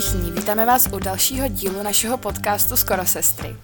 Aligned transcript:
všichni, 0.00 0.30
vítáme 0.30 0.66
vás 0.66 0.88
u 0.92 0.98
dalšího 0.98 1.48
dílu 1.48 1.82
našeho 1.82 2.18
podcastu 2.18 2.76
Skoro 2.76 3.06
sestry. 3.06 3.56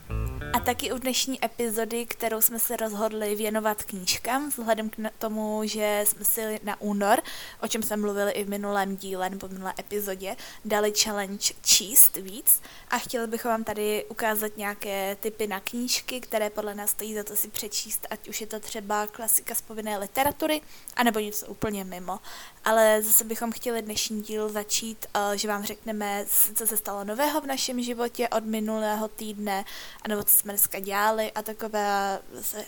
A 0.52 0.60
taky 0.60 0.92
u 0.92 0.98
dnešní 0.98 1.44
epizody, 1.44 2.06
kterou 2.06 2.40
jsme 2.40 2.58
se 2.58 2.76
rozhodli 2.76 3.34
věnovat 3.34 3.84
knížkám, 3.84 4.48
vzhledem 4.48 4.90
k 4.90 4.96
tomu, 5.18 5.60
že 5.64 6.04
jsme 6.06 6.24
si 6.24 6.60
na 6.62 6.80
únor, 6.80 7.22
o 7.60 7.68
čem 7.68 7.82
jsme 7.82 7.96
mluvili 7.96 8.32
i 8.32 8.44
v 8.44 8.48
minulém 8.48 8.96
díle 8.96 9.30
nebo 9.30 9.48
v 9.48 9.52
minulé 9.52 9.74
epizodě, 9.78 10.36
dali 10.64 10.92
challenge 11.02 11.54
číst 11.62 12.16
víc 12.16 12.62
a 12.88 12.98
chtěli 12.98 13.26
bychom 13.26 13.50
vám 13.50 13.64
tady 13.64 14.04
ukázat 14.08 14.56
nějaké 14.56 15.16
typy 15.20 15.46
na 15.46 15.60
knížky, 15.60 16.20
které 16.20 16.50
podle 16.50 16.74
nás 16.74 16.90
stojí 16.90 17.14
za 17.14 17.24
to 17.24 17.36
si 17.36 17.48
přečíst, 17.48 18.06
ať 18.10 18.28
už 18.28 18.40
je 18.40 18.46
to 18.46 18.60
třeba 18.60 19.06
klasika 19.06 19.54
z 19.54 19.60
povinné 19.60 19.98
literatury, 19.98 20.60
anebo 20.96 21.18
něco 21.18 21.46
úplně 21.46 21.84
mimo. 21.84 22.18
Ale 22.64 23.02
zase 23.02 23.24
bychom 23.24 23.52
chtěli 23.52 23.82
dnešní 23.82 24.22
díl 24.22 24.48
začít, 24.48 25.06
eh, 25.14 25.38
že 25.38 25.48
vám 25.48 25.64
řekneme, 25.64 26.24
co 26.54 26.66
se 26.66 26.76
stalo 26.76 27.04
nového 27.04 27.40
v 27.40 27.46
našem 27.46 27.82
životě 27.82 28.28
od 28.28 28.44
minulého 28.44 29.08
týdne, 29.08 29.64
anebo 30.02 30.24
co 30.24 30.39
jsme 30.40 30.52
dneska 30.52 30.78
dělali 30.78 31.32
a 31.32 31.42
takové 31.42 32.18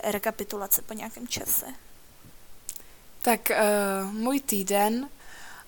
rekapitulace 0.03 0.81
po 0.81 0.93
nějakém 0.93 1.27
čase. 1.27 1.65
Tak 3.21 3.51
uh, 3.51 4.11
můj 4.11 4.39
týden 4.39 5.09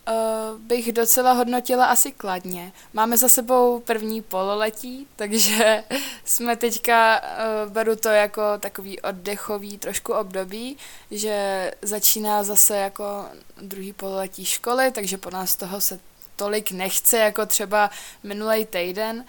uh, 0.07 0.59
bych 0.59 0.91
docela 0.93 1.31
hodnotila 1.31 1.85
asi 1.85 2.11
kladně. 2.11 2.73
Máme 2.93 3.17
za 3.17 3.29
sebou 3.29 3.79
první 3.79 4.21
pololetí, 4.21 5.07
takže 5.15 5.83
jsme 6.25 6.55
teďka, 6.55 7.21
uh, 7.21 7.71
beru 7.71 7.95
to 7.95 8.09
jako 8.09 8.41
takový 8.59 9.01
oddechový 9.01 9.77
trošku 9.77 10.13
období, 10.13 10.77
že 11.11 11.71
začíná 11.81 12.43
zase 12.43 12.77
jako 12.77 13.25
druhý 13.61 13.93
pololetí 13.93 14.45
školy, 14.45 14.91
takže 14.91 15.17
po 15.17 15.29
nás 15.29 15.55
toho 15.55 15.81
se 15.81 15.99
tolik 16.35 16.71
nechce, 16.71 17.17
jako 17.17 17.45
třeba 17.45 17.89
minulý 18.23 18.65
týden. 18.65 19.25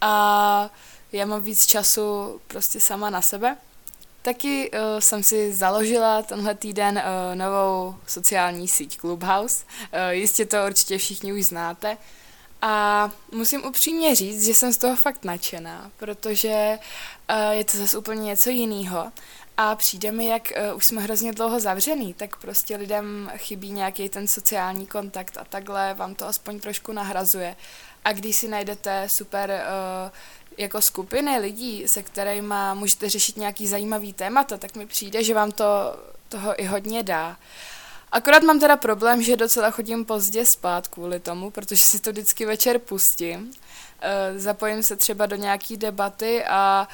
A 0.00 0.70
já 1.12 1.26
mám 1.26 1.42
víc 1.42 1.66
času 1.66 2.40
prostě 2.46 2.80
sama 2.80 3.10
na 3.10 3.22
sebe. 3.22 3.56
Taky 4.22 4.70
uh, 4.70 4.78
jsem 4.98 5.22
si 5.22 5.54
založila 5.54 6.22
tenhle 6.22 6.54
týden 6.54 7.02
uh, 7.04 7.36
novou 7.36 7.96
sociální 8.06 8.68
síť 8.68 8.96
Clubhouse. 8.96 9.64
Uh, 9.64 10.10
jistě 10.10 10.46
to 10.46 10.56
určitě 10.66 10.98
všichni 10.98 11.32
už 11.32 11.44
znáte. 11.44 11.96
A 12.62 13.10
musím 13.32 13.64
upřímně 13.64 14.14
říct, 14.14 14.44
že 14.44 14.54
jsem 14.54 14.72
z 14.72 14.76
toho 14.76 14.96
fakt 14.96 15.24
nadšená, 15.24 15.90
protože 15.96 16.78
uh, 17.30 17.50
je 17.50 17.64
to 17.64 17.78
zase 17.78 17.98
úplně 17.98 18.22
něco 18.22 18.50
jiného. 18.50 19.12
A 19.56 19.74
přijde 19.74 20.12
mi, 20.12 20.26
jak 20.26 20.42
uh, 20.70 20.76
už 20.76 20.84
jsme 20.84 21.00
hrozně 21.00 21.32
dlouho 21.32 21.60
zavřený, 21.60 22.14
tak 22.14 22.36
prostě 22.36 22.76
lidem 22.76 23.32
chybí 23.36 23.70
nějaký 23.70 24.08
ten 24.08 24.28
sociální 24.28 24.86
kontakt 24.86 25.36
a 25.36 25.44
takhle 25.44 25.94
vám 25.94 26.14
to 26.14 26.26
aspoň 26.26 26.60
trošku 26.60 26.92
nahrazuje. 26.92 27.56
A 28.04 28.12
když 28.12 28.36
si 28.36 28.48
najdete 28.48 29.08
super 29.08 29.50
uh, 29.50 30.10
jako 30.58 30.82
skupiny 30.82 31.38
lidí, 31.38 31.88
se 31.88 32.02
kterými 32.02 32.54
můžete 32.74 33.08
řešit 33.08 33.36
nějaký 33.36 33.66
zajímavý 33.66 34.12
témata, 34.12 34.56
tak 34.56 34.76
mi 34.76 34.86
přijde, 34.86 35.24
že 35.24 35.34
vám 35.34 35.52
to 35.52 35.64
toho 36.28 36.62
i 36.62 36.64
hodně 36.64 37.02
dá. 37.02 37.36
Akorát 38.12 38.42
mám 38.42 38.60
teda 38.60 38.76
problém, 38.76 39.22
že 39.22 39.36
docela 39.36 39.70
chodím 39.70 40.04
pozdě 40.04 40.46
spát 40.46 40.88
kvůli 40.88 41.20
tomu, 41.20 41.50
protože 41.50 41.82
si 41.82 42.00
to 42.00 42.10
vždycky 42.10 42.46
večer 42.46 42.78
pustím. 42.78 43.52
E, 44.00 44.38
zapojím 44.38 44.82
se 44.82 44.96
třeba 44.96 45.26
do 45.26 45.36
nějaký 45.36 45.76
debaty 45.76 46.44
a 46.44 46.88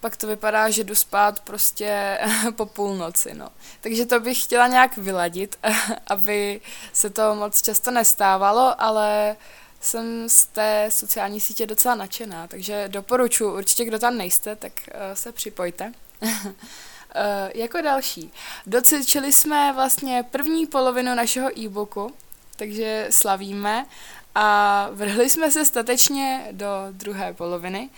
pak 0.00 0.16
to 0.16 0.26
vypadá, 0.26 0.70
že 0.70 0.84
jdu 0.84 0.94
spát 0.94 1.40
prostě 1.40 2.18
po 2.56 2.66
půlnoci, 2.66 3.34
no. 3.34 3.48
Takže 3.80 4.06
to 4.06 4.20
bych 4.20 4.42
chtěla 4.44 4.66
nějak 4.66 4.96
vyladit, 4.96 5.58
aby 6.06 6.60
se 6.92 7.10
to 7.10 7.34
moc 7.34 7.62
často 7.62 7.90
nestávalo, 7.90 8.82
ale 8.82 9.36
jsem 9.80 10.28
z 10.28 10.46
té 10.46 10.86
sociální 10.92 11.40
sítě 11.40 11.66
docela 11.66 11.94
nadšená, 11.94 12.46
takže 12.46 12.88
doporučuji, 12.88 13.54
určitě 13.54 13.84
kdo 13.84 13.98
tam 13.98 14.16
nejste, 14.16 14.56
tak 14.56 14.72
uh, 14.86 15.00
se 15.14 15.32
připojte. 15.32 15.92
uh, 16.22 16.30
jako 17.54 17.80
další, 17.80 18.32
docvičili 18.66 19.32
jsme 19.32 19.72
vlastně 19.72 20.24
první 20.30 20.66
polovinu 20.66 21.14
našeho 21.14 21.60
e-booku, 21.60 22.14
takže 22.56 23.06
slavíme 23.10 23.86
a 24.34 24.88
vrhli 24.92 25.30
jsme 25.30 25.50
se 25.50 25.64
statečně 25.64 26.48
do 26.52 26.68
druhé 26.90 27.32
poloviny. 27.32 27.90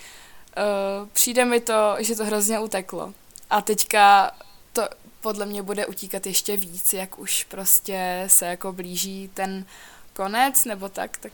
Uh, 0.56 1.08
přijde 1.08 1.44
mi 1.44 1.60
to, 1.60 1.96
že 1.98 2.16
to 2.16 2.24
hrozně 2.24 2.58
uteklo. 2.58 3.14
A 3.50 3.62
teďka 3.62 4.30
to 4.72 4.88
podle 5.20 5.46
mě 5.46 5.62
bude 5.62 5.86
utíkat 5.86 6.26
ještě 6.26 6.56
víc, 6.56 6.92
jak 6.92 7.18
už 7.18 7.44
prostě 7.44 8.24
se 8.26 8.46
jako 8.46 8.72
blíží 8.72 9.30
ten 9.34 9.64
konec 10.12 10.64
nebo 10.64 10.88
tak, 10.88 11.16
tak 11.16 11.32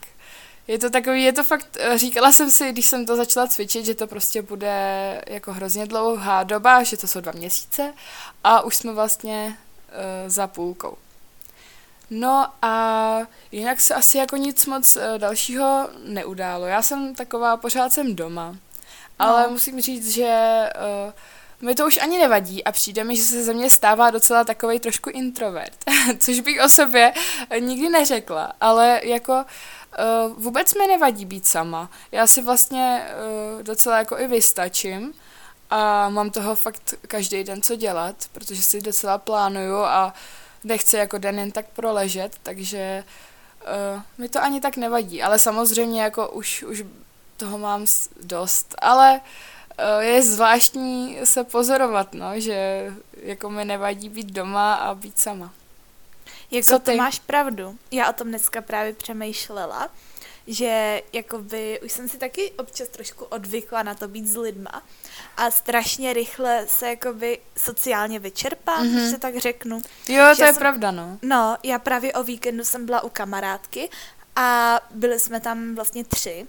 je 0.68 0.78
to 0.78 0.90
takový, 0.90 1.22
je 1.22 1.32
to 1.32 1.44
fakt, 1.44 1.76
eh, 1.80 1.98
říkala 1.98 2.32
jsem 2.32 2.50
si, 2.50 2.72
když 2.72 2.86
jsem 2.86 3.06
to 3.06 3.16
začala 3.16 3.46
cvičit, 3.46 3.86
že 3.86 3.94
to 3.94 4.06
prostě 4.06 4.42
bude 4.42 5.22
jako 5.26 5.52
hrozně 5.52 5.86
dlouhá 5.86 6.42
doba, 6.42 6.82
že 6.82 6.96
to 6.96 7.06
jsou 7.06 7.20
dva 7.20 7.32
měsíce 7.32 7.94
a 8.44 8.60
už 8.60 8.76
jsme 8.76 8.92
vlastně 8.92 9.58
uh, 9.88 10.30
za 10.30 10.46
půlkou. 10.46 10.96
No 12.10 12.46
a 12.62 13.18
jinak 13.52 13.80
se 13.80 13.94
asi 13.94 14.18
jako 14.18 14.36
nic 14.36 14.66
moc 14.66 14.96
uh, 14.96 15.02
dalšího 15.18 15.88
neudálo. 16.04 16.66
Já 16.66 16.82
jsem 16.82 17.14
taková, 17.14 17.56
pořád 17.56 17.92
jsem 17.92 18.16
doma, 18.16 18.56
ale 19.18 19.42
no. 19.42 19.50
musím 19.50 19.80
říct, 19.80 20.14
že 20.14 20.62
uh, 21.06 21.12
mi 21.60 21.74
to 21.74 21.86
už 21.86 21.98
ani 21.98 22.18
nevadí 22.18 22.64
a 22.64 22.72
přijde 22.72 23.04
mi, 23.04 23.16
že 23.16 23.22
se 23.22 23.44
ze 23.44 23.54
mě 23.54 23.70
stává 23.70 24.10
docela 24.10 24.44
takový 24.44 24.80
trošku 24.80 25.10
introvert, 25.10 25.84
což 26.18 26.40
bych 26.40 26.60
o 26.64 26.68
sobě 26.68 27.12
nikdy 27.58 27.88
neřekla, 27.88 28.52
ale 28.60 29.00
jako 29.04 29.44
vůbec 30.36 30.74
mi 30.74 30.86
nevadí 30.86 31.24
být 31.24 31.46
sama. 31.46 31.90
Já 32.12 32.26
si 32.26 32.42
vlastně 32.42 33.06
uh, 33.56 33.62
docela 33.62 33.98
jako 33.98 34.18
i 34.18 34.26
vystačím 34.26 35.14
a 35.70 36.08
mám 36.08 36.30
toho 36.30 36.56
fakt 36.56 36.94
každý 37.08 37.44
den 37.44 37.62
co 37.62 37.76
dělat, 37.76 38.16
protože 38.32 38.62
si 38.62 38.80
docela 38.80 39.18
plánuju 39.18 39.76
a 39.76 40.14
nechci 40.64 40.96
jako 40.96 41.18
den 41.18 41.38
jen 41.38 41.50
tak 41.50 41.66
proležet, 41.66 42.32
takže 42.42 43.04
uh, 43.94 44.02
mi 44.18 44.28
to 44.28 44.42
ani 44.42 44.60
tak 44.60 44.76
nevadí. 44.76 45.22
Ale 45.22 45.38
samozřejmě 45.38 46.02
jako 46.02 46.28
už, 46.28 46.62
už 46.62 46.84
toho 47.36 47.58
mám 47.58 47.86
dost, 48.22 48.74
ale 48.78 49.20
je 50.00 50.22
zvláštní 50.22 51.18
se 51.24 51.44
pozorovat, 51.44 52.14
no, 52.14 52.40
že 52.40 52.90
jako 53.22 53.50
mi 53.50 53.64
nevadí 53.64 54.08
být 54.08 54.32
doma 54.32 54.74
a 54.74 54.94
být 54.94 55.18
sama. 55.18 55.52
Jako 56.50 56.66
Co 56.66 56.78
ty? 56.78 56.84
to 56.84 56.96
máš 56.96 57.18
pravdu. 57.18 57.78
Já 57.90 58.10
o 58.10 58.12
tom 58.12 58.28
dneska 58.28 58.60
právě 58.60 58.92
přemýšlela, 58.92 59.90
že 60.46 61.02
jakoby 61.12 61.80
už 61.84 61.92
jsem 61.92 62.08
si 62.08 62.18
taky 62.18 62.52
občas 62.58 62.88
trošku 62.88 63.24
odvykla 63.24 63.82
na 63.82 63.94
to 63.94 64.08
být 64.08 64.26
s 64.26 64.36
lidma 64.36 64.82
a 65.36 65.50
strašně 65.50 66.12
rychle 66.12 66.66
se 66.68 66.88
jakoby 66.88 67.38
sociálně 67.56 68.18
vyčerpám, 68.18 68.86
mm-hmm. 68.86 68.96
když 68.96 69.10
se 69.10 69.18
tak 69.18 69.36
řeknu. 69.36 69.82
Jo, 70.08 70.24
to 70.36 70.44
je 70.44 70.52
jsem, 70.52 70.56
pravda, 70.56 70.90
no. 70.90 71.18
No, 71.22 71.56
já 71.62 71.78
právě 71.78 72.12
o 72.12 72.22
víkendu 72.22 72.64
jsem 72.64 72.86
byla 72.86 73.02
u 73.02 73.08
kamarádky 73.08 73.90
a 74.36 74.80
byli 74.90 75.20
jsme 75.20 75.40
tam 75.40 75.74
vlastně 75.74 76.04
tři. 76.04 76.46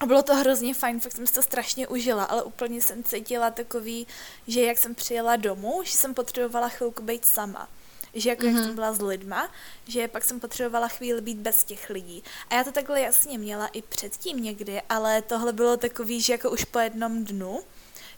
A 0.00 0.06
bylo 0.06 0.22
to 0.22 0.34
hrozně 0.34 0.74
fajn, 0.74 1.00
fakt 1.00 1.12
jsem 1.12 1.26
si 1.26 1.32
to 1.32 1.42
strašně 1.42 1.88
užila, 1.88 2.24
ale 2.24 2.42
úplně 2.42 2.80
jsem 2.80 3.04
cítila 3.04 3.50
takový, 3.50 4.06
že 4.46 4.62
jak 4.62 4.78
jsem 4.78 4.94
přijela 4.94 5.36
domů, 5.36 5.80
že 5.84 5.92
jsem 5.92 6.14
potřebovala 6.14 6.68
chvilku 6.68 7.02
být 7.02 7.24
sama 7.24 7.68
že 8.16 8.30
jako 8.30 8.42
mm-hmm. 8.42 8.46
jak 8.46 8.54
mhm. 8.54 8.64
jsem 8.64 8.74
byla 8.74 8.92
s 8.92 9.00
lidma, 9.00 9.50
že 9.88 10.08
pak 10.08 10.24
jsem 10.24 10.40
potřebovala 10.40 10.88
chvíli 10.88 11.20
být 11.20 11.38
bez 11.38 11.64
těch 11.64 11.90
lidí. 11.90 12.22
A 12.50 12.54
já 12.54 12.64
to 12.64 12.72
takhle 12.72 13.00
jasně 13.00 13.38
měla 13.38 13.66
i 13.66 13.82
předtím 13.82 14.42
někdy, 14.42 14.82
ale 14.88 15.22
tohle 15.22 15.52
bylo 15.52 15.76
takový, 15.76 16.20
že 16.20 16.32
jako 16.32 16.50
už 16.50 16.64
po 16.64 16.78
jednom 16.78 17.24
dnu, 17.24 17.60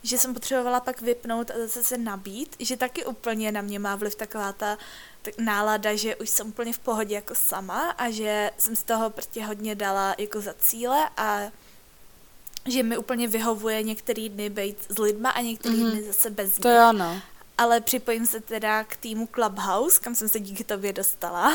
že 0.03 0.17
jsem 0.17 0.33
potřebovala 0.33 0.79
pak 0.79 1.01
vypnout 1.01 1.51
a 1.51 1.53
zase 1.59 1.83
se 1.83 1.97
nabít, 1.97 2.55
že 2.59 2.77
taky 2.77 3.05
úplně 3.05 3.51
na 3.51 3.61
mě 3.61 3.79
má 3.79 3.95
vliv 3.95 4.15
taková 4.15 4.53
ta 4.53 4.77
tak 5.21 5.37
nálada, 5.37 5.95
že 5.95 6.15
už 6.15 6.29
jsem 6.29 6.47
úplně 6.47 6.73
v 6.73 6.79
pohodě 6.79 7.15
jako 7.15 7.35
sama 7.35 7.89
a 7.89 8.09
že 8.09 8.51
jsem 8.57 8.75
z 8.75 8.83
toho 8.83 9.09
prostě 9.09 9.45
hodně 9.45 9.75
dala 9.75 10.15
jako 10.17 10.41
za 10.41 10.53
cíle 10.53 11.09
a 11.17 11.41
že 12.65 12.83
mi 12.83 12.97
úplně 12.97 13.27
vyhovuje 13.27 13.83
některý 13.83 14.29
dny 14.29 14.49
být 14.49 14.77
s 14.89 14.97
lidma 14.97 15.29
a 15.29 15.41
některý 15.41 15.75
mm-hmm. 15.75 15.91
dny 15.91 16.03
zase 16.03 16.29
bez 16.29 16.47
nich. 16.47 16.59
To 16.59 16.67
je 16.67 16.79
ano 16.79 17.21
ale 17.59 17.81
připojím 17.81 18.25
se 18.25 18.39
teda 18.39 18.83
k 18.83 18.95
týmu 18.95 19.27
Clubhouse, 19.27 19.99
kam 19.99 20.15
jsem 20.15 20.29
se 20.29 20.39
díky 20.39 20.63
tobě 20.63 20.93
dostala. 20.93 21.53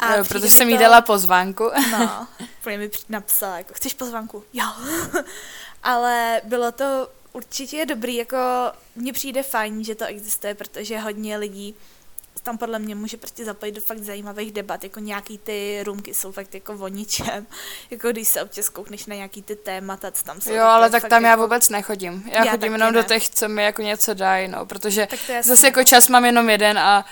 A 0.00 0.14
jo, 0.16 0.24
protože 0.24 0.50
jsem 0.50 0.68
jí 0.68 0.76
to... 0.76 0.82
dala 0.82 1.00
pozvánku. 1.00 1.70
no, 1.90 2.28
protože 2.62 2.78
mi 2.78 2.90
napsala, 3.08 3.58
jako, 3.58 3.74
chceš 3.74 3.94
pozvánku? 3.94 4.44
Jo. 4.52 4.66
ale 5.82 6.40
bylo 6.44 6.72
to 6.72 7.08
určitě 7.32 7.86
dobrý, 7.86 8.16
jako 8.16 8.36
mně 8.96 9.12
přijde 9.12 9.42
fajn, 9.42 9.84
že 9.84 9.94
to 9.94 10.04
existuje, 10.04 10.54
protože 10.54 10.98
hodně 10.98 11.36
lidí 11.36 11.74
tam 12.42 12.58
podle 12.58 12.78
mě 12.78 12.94
může 12.94 13.16
prostě 13.16 13.44
zapojit 13.44 13.72
do 13.72 13.80
fakt 13.80 13.98
zajímavých 13.98 14.52
debat, 14.52 14.84
jako 14.84 15.00
nějaký 15.00 15.38
ty 15.38 15.82
rumky 15.82 16.14
jsou 16.14 16.32
fakt 16.32 16.54
jako 16.54 16.72
o 16.72 16.88
ničem, 16.88 17.46
jako 17.90 18.08
když 18.08 18.28
se 18.28 18.42
občas 18.42 18.68
koukneš 18.68 19.06
na 19.06 19.14
nějaký 19.14 19.42
ty 19.42 19.56
témata, 19.56 20.10
co 20.10 20.24
tam 20.24 20.40
jsou. 20.40 20.52
Jo, 20.52 20.64
ale 20.64 20.90
tak 20.90 21.02
tam 21.02 21.24
jako... 21.24 21.30
já 21.30 21.44
vůbec 21.44 21.68
nechodím. 21.68 22.24
Já, 22.32 22.44
já 22.44 22.50
chodím 22.50 22.72
jenom 22.72 22.92
ne. 22.92 23.02
do 23.02 23.08
těch, 23.08 23.28
co 23.28 23.48
mi 23.48 23.64
jako 23.64 23.82
něco 23.82 24.14
dají, 24.14 24.48
no, 24.48 24.66
protože 24.66 25.08
zase 25.42 25.66
jako 25.66 25.84
čas 25.84 26.08
mám 26.08 26.24
jenom 26.24 26.50
jeden 26.50 26.78
a 26.78 27.04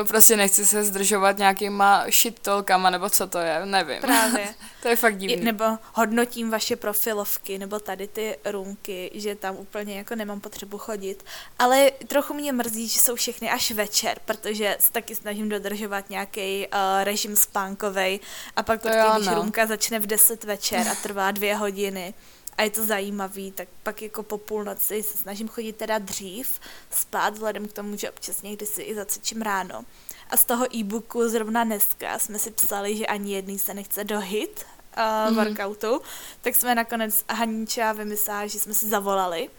uh, 0.00 0.08
prostě 0.08 0.36
nechci 0.36 0.66
se 0.66 0.84
zdržovat 0.84 1.38
nějakýma 1.38 2.04
shitolkama, 2.10 2.90
nebo 2.90 3.10
co 3.10 3.26
to 3.26 3.38
je, 3.38 3.66
nevím. 3.66 4.00
Právě. 4.00 4.54
to 4.82 4.88
je 4.88 4.96
fakt 4.96 5.18
divný. 5.18 5.36
I, 5.36 5.44
nebo 5.44 5.64
hodnotím 5.92 6.50
vaše 6.50 6.76
profilovky, 6.76 7.58
nebo 7.58 7.78
tady 7.78 8.08
ty 8.08 8.38
růmky, 8.44 9.10
že 9.14 9.34
tam 9.34 9.56
úplně 9.56 9.98
jako 9.98 10.14
nemám 10.14 10.40
potřebu 10.40 10.78
chodit. 10.78 11.24
Ale 11.58 11.90
trochu 12.06 12.34
mě 12.34 12.52
mrzí, 12.52 12.88
že 12.88 13.00
jsou 13.00 13.14
všechny 13.14 13.50
až 13.50 13.70
večer, 13.70 14.18
protože 14.24 14.76
se 14.80 14.92
taky 14.92 15.14
snažím 15.14 15.48
dodržovat 15.48 16.10
nějaký 16.10 16.66
uh, 16.66 17.04
režim 17.04 17.36
spánkovej 17.36 18.20
a 18.56 18.62
pak 18.62 18.82
To 18.82 18.88
prostě, 18.88 19.00
jo, 19.06 19.12
když 19.16 19.28
no. 19.28 19.34
růmka 19.34 19.66
začne 19.66 19.98
v 19.98 20.06
10 20.06 20.44
večer 20.44 20.88
a 20.88 20.94
trvá 20.94 21.30
dvě 21.30 21.56
hodiny, 21.56 22.14
a 22.58 22.62
je 22.62 22.70
to 22.70 22.84
zajímavý, 22.86 23.52
tak 23.52 23.68
pak 23.82 24.02
jako 24.02 24.22
po 24.22 24.38
půlnoci 24.38 25.02
se 25.02 25.18
snažím 25.18 25.48
chodit 25.48 25.72
teda 25.76 25.98
dřív 25.98 26.60
spát, 26.90 27.34
vzhledem 27.34 27.68
k 27.68 27.72
tomu, 27.72 27.96
že 27.96 28.10
občas 28.10 28.42
někdy 28.42 28.66
si 28.66 28.82
i 28.82 28.94
zacvičím 28.94 29.42
ráno. 29.42 29.84
A 30.30 30.36
z 30.36 30.44
toho 30.44 30.76
e-booku 30.76 31.28
zrovna 31.28 31.64
dneska 31.64 32.18
jsme 32.18 32.38
si 32.38 32.50
psali, 32.50 32.96
že 32.96 33.06
ani 33.06 33.34
jedný 33.34 33.58
se 33.58 33.74
nechce 33.74 34.04
dohit 34.04 34.66
uh, 34.96 35.32
Mhm. 35.32 35.44
workoutu, 35.44 36.00
tak 36.40 36.54
jsme 36.54 36.74
nakonec 36.74 37.24
Haníča 37.30 37.92
vymyslela, 37.92 38.46
že 38.46 38.58
jsme 38.58 38.74
si 38.74 38.88
zavolali. 38.88 39.50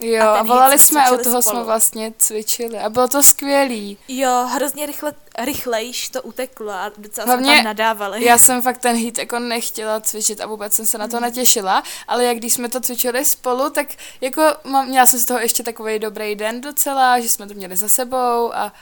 Jo, 0.00 0.22
A 0.22 0.38
a, 0.38 0.42
volali 0.42 0.78
jsme 0.78 1.04
a 1.06 1.12
u 1.12 1.16
toho 1.16 1.42
spolu. 1.42 1.56
jsme 1.56 1.64
vlastně 1.64 2.12
cvičili 2.18 2.78
a 2.78 2.88
bylo 2.88 3.08
to 3.08 3.22
skvělý. 3.22 3.98
Jo, 4.08 4.46
hrozně 4.52 4.86
rychle, 4.86 5.12
rychlejš 5.38 6.08
to 6.08 6.22
uteklo 6.22 6.70
a 6.72 6.90
docela 6.98 7.24
Hlavně 7.26 7.46
jsme 7.46 7.56
tam 7.56 7.64
nadávali. 7.64 8.24
Já 8.24 8.38
jsem 8.38 8.62
fakt 8.62 8.78
ten 8.78 8.96
hit 8.96 9.18
jako 9.18 9.38
nechtěla 9.38 10.00
cvičit 10.00 10.40
a 10.40 10.46
vůbec 10.46 10.72
jsem 10.72 10.86
se 10.86 10.98
na 10.98 11.08
to 11.08 11.16
Mhm. 11.16 11.22
netěšila, 11.24 11.82
ale 12.08 12.24
jak 12.24 12.36
když 12.36 12.52
jsme 12.52 12.68
to 12.68 12.80
cvičili 12.80 13.24
spolu, 13.24 13.70
tak 13.70 13.86
jako 14.20 14.42
mám, 14.64 14.86
měla 14.88 15.06
jsem 15.06 15.18
z 15.18 15.24
toho 15.24 15.40
ještě 15.40 15.62
takový 15.62 15.98
dobrý 15.98 16.34
den 16.36 16.60
docela, 16.60 17.20
že 17.20 17.28
jsme 17.28 17.46
to 17.46 17.54
měli 17.54 17.76
za 17.76 17.88
sebou 17.88 18.54
a 18.54 18.72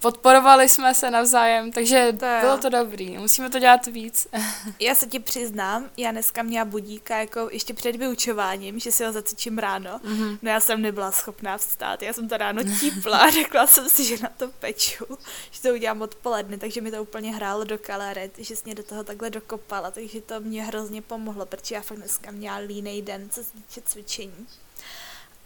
podporovali 0.00 0.68
jsme 0.68 0.94
se 0.94 1.10
navzájem, 1.10 1.72
takže 1.72 2.12
To 2.18 2.26
jo. 2.26 2.40
bylo 2.40 2.58
to 2.58 2.68
dobrý. 2.68 3.18
Musíme 3.18 3.50
to 3.50 3.58
dělat 3.58 3.86
víc. 3.86 4.28
Já 4.80 4.94
se 4.94 5.06
ti 5.06 5.18
přiznám, 5.18 5.90
já 5.96 6.10
dneska 6.12 6.42
měla 6.42 6.64
budíka 6.64 7.16
jako 7.16 7.48
ještě 7.52 7.74
před 7.74 7.96
vyučováním, 7.96 8.78
že 8.78 8.92
si 8.92 9.04
ho 9.04 9.12
zacvičím 9.12 9.58
ráno. 9.58 10.00
Mhm. 10.04 10.38
No 10.42 10.50
já 10.50 10.60
jsem 10.60 10.82
nebyla 10.82 11.12
schopná 11.12 11.58
vstát, 11.58 12.02
já 12.02 12.12
jsem 12.12 12.28
to 12.28 12.36
ráno 12.36 12.62
típla 12.80 13.18
a 13.18 13.30
řekla 13.30 13.66
jsem 13.66 13.88
si, 13.88 14.04
že 14.04 14.16
na 14.22 14.30
to 14.36 14.48
peču, 14.48 15.04
že 15.50 15.62
to 15.62 15.68
udělám 15.68 16.02
odpoledne, 16.02 16.58
takže 16.58 16.80
mi 16.80 16.90
to 16.90 17.02
úplně 17.02 17.34
hrálo 17.34 17.64
do 17.64 17.78
kalaret, 17.78 18.32
že 18.38 18.56
jsi 18.56 18.62
mě 18.64 18.74
do 18.74 18.82
toho 18.82 19.04
takhle 19.04 19.30
dokopala, 19.30 19.90
takže 19.90 20.20
to 20.20 20.40
mě 20.40 20.64
hrozně 20.64 21.02
pomohlo, 21.02 21.46
protože 21.46 21.74
já 21.74 21.80
fakt 21.80 21.98
dneska 21.98 22.30
měla 22.30 22.56
línej 22.56 23.02
den, 23.02 23.30
co 23.30 23.44
se 23.44 23.52
týče 23.52 23.80
cvičení. 23.84 24.46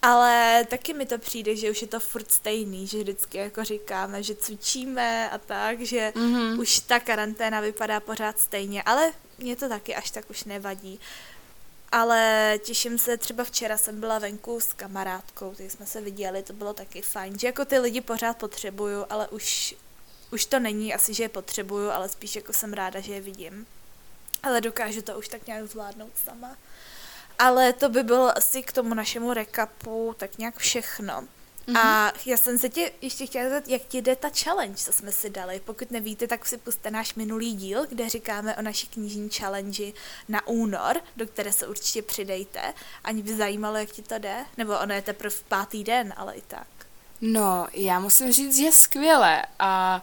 Ale 0.02 0.66
taky 0.70 0.94
mi 0.94 1.06
to 1.06 1.18
přijde, 1.18 1.56
že 1.56 1.70
už 1.70 1.82
je 1.82 1.88
to 1.88 2.00
furt 2.00 2.30
stejný, 2.32 2.86
že 2.86 2.98
vždycky 2.98 3.38
jako 3.38 3.64
říkáme, 3.64 4.22
že 4.22 4.34
cvičíme 4.34 5.30
a 5.30 5.38
tak, 5.38 5.80
že 5.80 6.12
Mhm. 6.16 6.58
už 6.58 6.78
ta 6.78 7.00
karanténa 7.00 7.60
vypadá 7.60 8.00
pořád 8.00 8.38
stejně, 8.38 8.82
ale 8.82 9.12
mě 9.38 9.56
to 9.56 9.68
taky 9.68 9.94
až 9.94 10.10
tak 10.10 10.30
už 10.30 10.44
nevadí. 10.44 11.00
Ale 11.92 12.54
těším 12.62 12.98
se, 12.98 13.16
třeba 13.16 13.44
včera 13.44 13.76
jsem 13.78 14.00
byla 14.00 14.18
venku 14.18 14.60
s 14.60 14.72
kamarádkou, 14.72 15.54
tak 15.54 15.70
jsme 15.70 15.86
se 15.86 16.00
viděli, 16.00 16.42
to 16.42 16.52
bylo 16.52 16.74
taky 16.74 17.02
fajn, 17.02 17.38
že 17.38 17.46
jako 17.46 17.64
ty 17.64 17.78
lidi 17.78 18.00
pořád 18.00 18.36
potřebuju, 18.36 19.06
ale 19.10 19.28
už, 19.28 19.74
už 20.30 20.46
to 20.46 20.58
není 20.58 20.94
asi, 20.94 21.14
že 21.14 21.22
je 21.22 21.28
potřebuju, 21.28 21.90
ale 21.90 22.08
spíš 22.08 22.36
jako 22.36 22.52
jsem 22.52 22.72
ráda, 22.72 23.00
že 23.00 23.12
je 23.12 23.20
vidím. 23.20 23.66
Ale 24.42 24.60
dokážu 24.60 25.02
to 25.02 25.18
už 25.18 25.28
tak 25.28 25.46
nějak 25.46 25.66
zvládnout 25.68 26.12
sama. 26.24 26.56
Ale 27.42 27.72
to 27.72 27.88
by 27.88 28.02
bylo 28.02 28.38
asi 28.38 28.62
k 28.62 28.72
tomu 28.72 28.94
našemu 28.94 29.32
recapu 29.32 30.14
tak 30.18 30.38
nějak 30.38 30.56
všechno. 30.56 31.24
Mhm. 31.66 31.76
A 31.76 32.12
já 32.26 32.36
jsem 32.36 32.58
se 32.58 32.68
tě 32.68 32.92
ještě 33.00 33.26
chtěla 33.26 33.50
zeptat, 33.50 33.70
jak 33.70 33.82
ti 33.82 34.02
jde 34.02 34.16
ta 34.16 34.28
challenge, 34.44 34.76
co 34.76 34.92
jsme 34.92 35.12
si 35.12 35.30
dali. 35.30 35.60
Pokud 35.64 35.90
nevíte, 35.90 36.26
tak 36.26 36.46
si 36.46 36.58
puste 36.58 36.90
náš 36.90 37.14
minulý 37.14 37.52
díl, 37.52 37.86
kde 37.88 38.08
říkáme 38.08 38.56
o 38.56 38.62
naší 38.62 38.86
knižní 38.86 39.30
challenge 39.30 39.92
na 40.28 40.46
únor, 40.46 41.00
do 41.16 41.26
které 41.26 41.52
se 41.52 41.66
určitě 41.66 42.02
přidejte. 42.02 42.60
Ani 43.04 43.22
by 43.22 43.36
zajímalo, 43.36 43.76
jak 43.76 43.90
ti 43.90 44.02
to 44.02 44.18
jde. 44.18 44.36
Nebo 44.56 44.78
ono 44.78 44.94
je 44.94 45.02
teprve 45.02 45.36
pátý 45.48 45.84
den, 45.84 46.14
ale 46.16 46.34
i 46.34 46.42
tak. 46.42 46.66
No, 47.20 47.68
já 47.72 48.00
musím 48.00 48.32
říct, 48.32 48.56
že 48.58 48.72
skvěle 48.72 49.42
a 49.58 50.02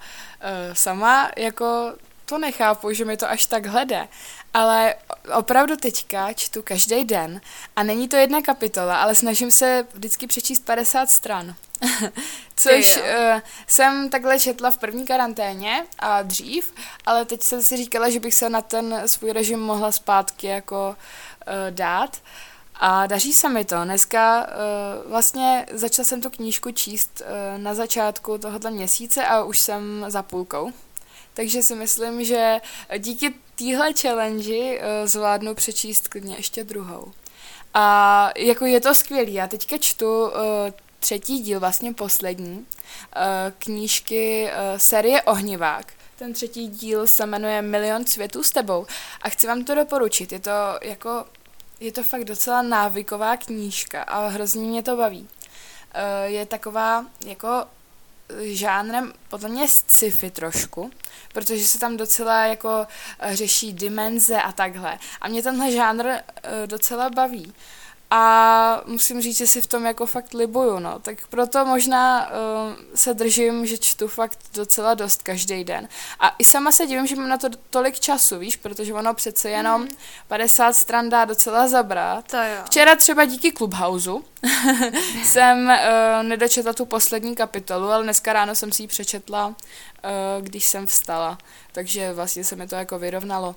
uh, 0.69 0.73
sama 0.73 1.31
jako 1.37 1.93
to 2.25 2.37
nechápu, 2.37 2.93
že 2.93 3.05
mi 3.05 3.17
to 3.17 3.29
až 3.29 3.45
tak 3.45 3.63
jde, 3.83 4.07
ale 4.53 4.95
opravdu 5.37 5.75
teďka 5.75 6.33
čtu 6.33 6.61
každý 6.61 7.05
den 7.05 7.41
a 7.75 7.83
není 7.83 8.07
to 8.07 8.15
jedna 8.15 8.41
kapitola, 8.41 8.97
ale 8.97 9.15
snažím 9.15 9.51
se 9.51 9.87
vždycky 9.93 10.27
přečíst 10.27 10.65
50 10.65 11.09
stran. 11.09 11.55
Což 12.55 12.97
uh, 12.97 13.03
jsem 13.67 14.09
takhle 14.09 14.39
četla 14.39 14.71
v 14.71 14.77
první 14.77 15.05
karanténě 15.05 15.85
a 15.99 16.21
dřív, 16.21 16.73
ale 17.05 17.25
teď 17.25 17.43
jsem 17.43 17.61
si 17.61 17.77
říkala, 17.77 18.09
že 18.09 18.19
bych 18.19 18.33
se 18.33 18.49
na 18.49 18.61
ten 18.61 19.01
svůj 19.05 19.31
režim 19.31 19.59
mohla 19.59 19.91
zpátky 19.91 20.47
jako 20.47 20.89
uh, 20.89 21.53
dát. 21.69 22.17
A 22.81 23.07
daří 23.07 23.33
se 23.33 23.49
mi 23.49 23.65
to. 23.65 23.83
Dneska 23.83 24.47
uh, 24.47 25.11
vlastně 25.11 25.65
začala 25.71 26.05
jsem 26.05 26.21
tu 26.21 26.29
knížku 26.29 26.71
číst 26.71 27.21
uh, 27.21 27.61
na 27.61 27.73
začátku 27.73 28.37
tohoto 28.37 28.71
měsíce 28.71 29.25
a 29.25 29.43
už 29.43 29.59
jsem 29.59 30.05
za 30.07 30.23
půlkou. 30.23 30.71
Takže 31.33 31.63
si 31.63 31.75
myslím, 31.75 32.25
že 32.25 32.61
díky 32.97 33.33
téhle 33.59 33.93
challenge 34.01 34.79
uh, 34.79 34.83
zvládnu 35.05 35.55
přečíst 35.55 36.07
klidně 36.07 36.35
ještě 36.35 36.63
druhou. 36.63 37.11
A 37.73 38.29
jako 38.37 38.65
je 38.65 38.81
to 38.81 38.95
skvělý. 38.95 39.33
Já 39.33 39.47
teďka 39.47 39.77
čtu 39.77 40.23
uh, 40.23 40.31
třetí 40.99 41.39
díl, 41.39 41.59
vlastně 41.59 41.93
poslední, 41.93 42.57
uh, 42.57 42.63
knížky 43.59 44.49
série 44.77 45.21
Ohnivák. 45.21 45.93
Ten 46.15 46.33
třetí 46.33 46.67
díl 46.67 47.07
se 47.07 47.25
jmenuje 47.25 47.61
Milion 47.61 48.05
světů 48.05 48.43
s 48.43 48.51
tebou 48.51 48.85
a 49.21 49.29
chci 49.29 49.47
vám 49.47 49.63
to 49.63 49.75
doporučit. 49.75 50.31
Je 50.31 50.39
to 50.39 50.51
jako 50.81 51.25
je 51.79 51.91
to 51.91 52.03
fakt 52.03 52.23
docela 52.23 52.61
návyková 52.61 53.37
knížka 53.37 54.03
a 54.03 54.27
hrozně 54.27 54.61
mě 54.61 54.83
to 54.83 54.97
baví. 54.97 55.27
Eh, 55.93 56.29
Je 56.29 56.45
taková 56.45 57.05
jako 57.25 57.63
žánrem 58.39 59.13
podle 59.27 59.49
mě 59.49 59.67
sci-fi 59.67 60.31
trošku, 60.31 60.91
protože 61.33 61.65
se 61.65 61.79
tam 61.79 61.97
docela 61.97 62.45
jako 62.45 62.87
eh, 63.19 63.35
řeší 63.35 63.73
dimenze 63.73 64.41
a 64.41 64.51
takhle. 64.51 64.99
A 65.21 65.27
mě 65.27 65.43
tenhle 65.43 65.71
žánr 65.71 66.05
eh, 66.07 66.23
docela 66.67 67.09
baví. 67.09 67.53
A 68.11 68.81
musím 68.85 69.21
říct, 69.21 69.37
že 69.37 69.47
si 69.47 69.61
v 69.61 69.67
tom 69.67 69.85
jako 69.85 70.05
fakt 70.05 70.33
libuju, 70.33 70.79
no. 70.79 70.99
Tak 70.99 71.27
proto 71.27 71.65
možná 71.65 72.29
uh, 72.29 72.35
se 72.95 73.13
držím, 73.13 73.65
že 73.65 73.77
čtu 73.77 74.07
fakt 74.07 74.39
docela 74.53 74.93
dost 74.93 75.21
každý 75.21 75.63
den. 75.63 75.87
A 76.19 76.35
i 76.39 76.43
sama 76.43 76.71
se 76.71 76.85
divím, 76.85 77.07
že 77.07 77.15
mám 77.15 77.29
na 77.29 77.37
to 77.37 77.47
tolik 77.69 77.99
času, 77.99 78.39
víš, 78.39 78.55
protože 78.55 78.93
ono 78.93 79.13
přece 79.13 79.49
jenom 79.49 79.87
50 80.27 80.73
stran 80.73 81.09
dá 81.09 81.25
docela 81.25 81.67
zabrat. 81.67 82.27
To 82.27 82.37
jo. 82.37 82.61
Včera 82.65 82.95
třeba 82.95 83.25
díky 83.25 83.51
Clubhouse 83.51 84.11
jsem 85.23 85.67
uh, 85.67 86.23
nedočetla 86.23 86.73
tu 86.73 86.85
poslední 86.85 87.35
kapitolu, 87.35 87.91
ale 87.91 88.03
dneska 88.03 88.33
ráno 88.33 88.55
jsem 88.55 88.71
si 88.71 88.83
ji 88.83 88.87
přečetla, 88.87 89.47
uh, 89.47 89.53
když 90.41 90.65
jsem 90.65 90.87
vstala. 90.87 91.37
Takže 91.71 92.13
vlastně 92.13 92.43
se 92.43 92.55
mi 92.55 92.67
to 92.67 92.75
jako 92.75 92.99
vyrovnalo. 92.99 93.55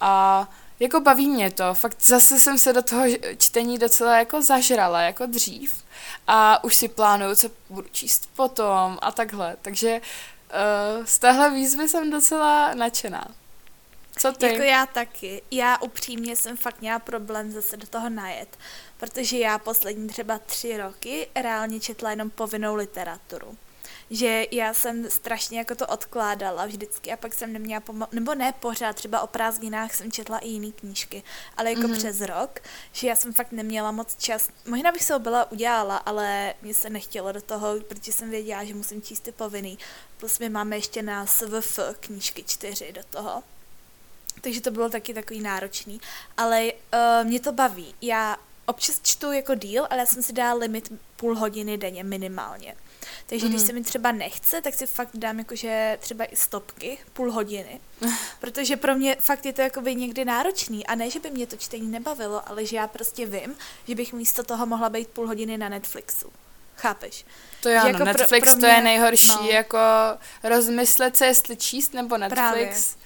A 0.00 0.48
jako 0.80 1.00
baví 1.00 1.28
mě 1.28 1.50
to, 1.50 1.74
fakt 1.74 2.02
zase 2.02 2.40
jsem 2.40 2.58
se 2.58 2.72
do 2.72 2.82
toho 2.82 3.04
čtení 3.38 3.78
docela 3.78 4.18
jako 4.18 4.42
zažrala, 4.42 5.02
jako 5.02 5.26
dřív. 5.26 5.84
A 6.26 6.64
už 6.64 6.74
si 6.74 6.88
plánuju, 6.88 7.36
co 7.36 7.50
budu 7.70 7.88
číst 7.92 8.30
potom 8.36 8.98
a 9.02 9.12
takhle. 9.12 9.56
Takže 9.62 10.00
uh, 10.00 11.04
z 11.04 11.18
téhle 11.18 11.50
výzvy 11.50 11.88
jsem 11.88 12.10
docela 12.10 12.74
nadšená. 12.74 13.28
Co 14.18 14.32
ty? 14.32 14.46
Jako 14.46 14.62
já 14.62 14.86
taky. 14.86 15.42
Já 15.50 15.78
upřímně 15.78 16.36
jsem 16.36 16.56
fakt 16.56 16.80
měla 16.80 16.98
problém 16.98 17.52
zase 17.52 17.76
do 17.76 17.86
toho 17.86 18.08
najet, 18.10 18.58
protože 18.96 19.38
já 19.38 19.58
poslední 19.58 20.08
třeba 20.08 20.38
tři 20.38 20.76
roky 20.76 21.28
reálně 21.34 21.80
četla 21.80 22.10
jenom 22.10 22.30
povinnou 22.30 22.74
literaturu. 22.74 23.56
Že 24.14 24.46
já 24.50 24.74
jsem 24.74 25.10
strašně 25.10 25.58
jako 25.58 25.74
to 25.74 25.86
odkládala 25.86 26.66
vždycky 26.66 27.12
a 27.12 27.16
pak 27.16 27.34
jsem 27.34 27.52
neměla, 27.52 27.80
pomo- 27.80 28.08
nebo 28.12 28.34
ne 28.34 28.52
pořád, 28.60 28.96
třeba 28.96 29.20
o 29.20 29.26
prázdninách 29.26 29.94
jsem 29.94 30.12
četla 30.12 30.38
i 30.38 30.48
jiné 30.48 30.72
knížky, 30.72 31.22
ale 31.56 31.70
jako 31.70 31.80
Mhm. 31.82 31.92
mm-hmm. 31.92 31.98
přes 31.98 32.20
rok, 32.20 32.60
že 32.92 33.08
já 33.08 33.16
jsem 33.16 33.32
fakt 33.32 33.52
neměla 33.52 33.92
moc 33.92 34.16
čas. 34.16 34.48
Možná 34.66 34.92
bych 34.92 35.04
se 35.04 35.12
ho 35.12 35.18
byla 35.18 35.52
udělala, 35.52 35.96
ale 35.96 36.54
mě 36.62 36.74
se 36.74 36.90
nechtělo 36.90 37.32
do 37.32 37.40
toho, 37.42 37.80
protože 37.88 38.12
jsem 38.12 38.30
věděla, 38.30 38.64
že 38.64 38.74
musím 38.74 39.02
číst 39.02 39.20
ty 39.20 39.32
povinný. 39.32 39.78
Plus 40.18 40.38
my 40.38 40.48
máme 40.48 40.76
ještě 40.76 41.02
na 41.02 41.26
SVF 41.26 41.78
knížky 42.00 42.42
čtyři 42.42 42.92
do 42.92 43.02
toho 43.10 43.42
takže 44.40 44.60
to 44.60 44.70
bylo 44.70 44.88
taky 44.88 45.14
takový 45.14 45.40
náročný. 45.40 46.00
Ale 46.36 46.72
uh, 46.72 47.26
mě 47.26 47.40
to 47.40 47.52
baví. 47.52 47.94
Já 48.02 48.36
občas 48.66 49.00
čtu 49.02 49.32
jako 49.32 49.54
díl, 49.54 49.86
ale 49.90 50.00
já 50.00 50.06
jsem 50.06 50.22
si 50.22 50.32
dala 50.32 50.54
limit 50.58 50.92
půl 51.16 51.38
hodiny 51.38 51.78
denně 51.78 52.04
minimálně. 52.04 52.74
Takže 53.26 53.46
mm. 53.46 53.50
když 53.52 53.62
Mhm. 53.62 53.66
se 53.66 53.72
mi 53.72 53.82
třeba 53.84 54.12
nechce, 54.12 54.60
tak 54.60 54.74
si 54.74 54.86
fakt 54.86 55.10
dám 55.14 55.38
jakože 55.38 55.98
třeba 56.00 56.24
i 56.24 56.36
stopky, 56.36 56.98
půl 57.12 57.32
hodiny. 57.32 57.80
Protože 58.40 58.76
pro 58.76 58.94
mě 58.94 59.16
fakt 59.20 59.46
je 59.46 59.52
to 59.52 59.62
jakoby 59.62 59.94
někdy 59.94 60.24
náročný. 60.24 60.86
A 60.86 60.94
ne, 60.94 61.10
že 61.10 61.20
by 61.20 61.30
mě 61.30 61.46
to 61.46 61.56
čtení 61.56 61.88
nebavilo, 61.88 62.48
ale 62.48 62.66
že 62.66 62.76
já 62.76 62.86
prostě 62.86 63.26
vím, 63.26 63.56
že 63.88 63.94
bych 63.94 64.12
místo 64.12 64.42
toho 64.42 64.66
mohla 64.66 64.88
být 64.88 65.08
půl 65.08 65.26
hodiny 65.26 65.58
na 65.58 65.68
Netflixu. 65.68 66.32
chápeš? 66.76 67.24
To 67.60 67.68
je 67.68 67.78
ano, 67.78 67.88
jako 67.88 67.96
pro- 67.98 68.06
Netflix 68.06 68.52
pro 68.52 68.60
to 68.60 68.66
je 68.66 68.72
mě- 68.72 68.82
nejhorší, 68.82 69.28
no. 69.28 69.48
jako 69.50 69.78
rozmyslet 70.42 71.16
se, 71.16 71.26
jestli 71.26 71.56
číst 71.56 71.94
nebo 71.94 72.16
Netflix. 72.18 72.96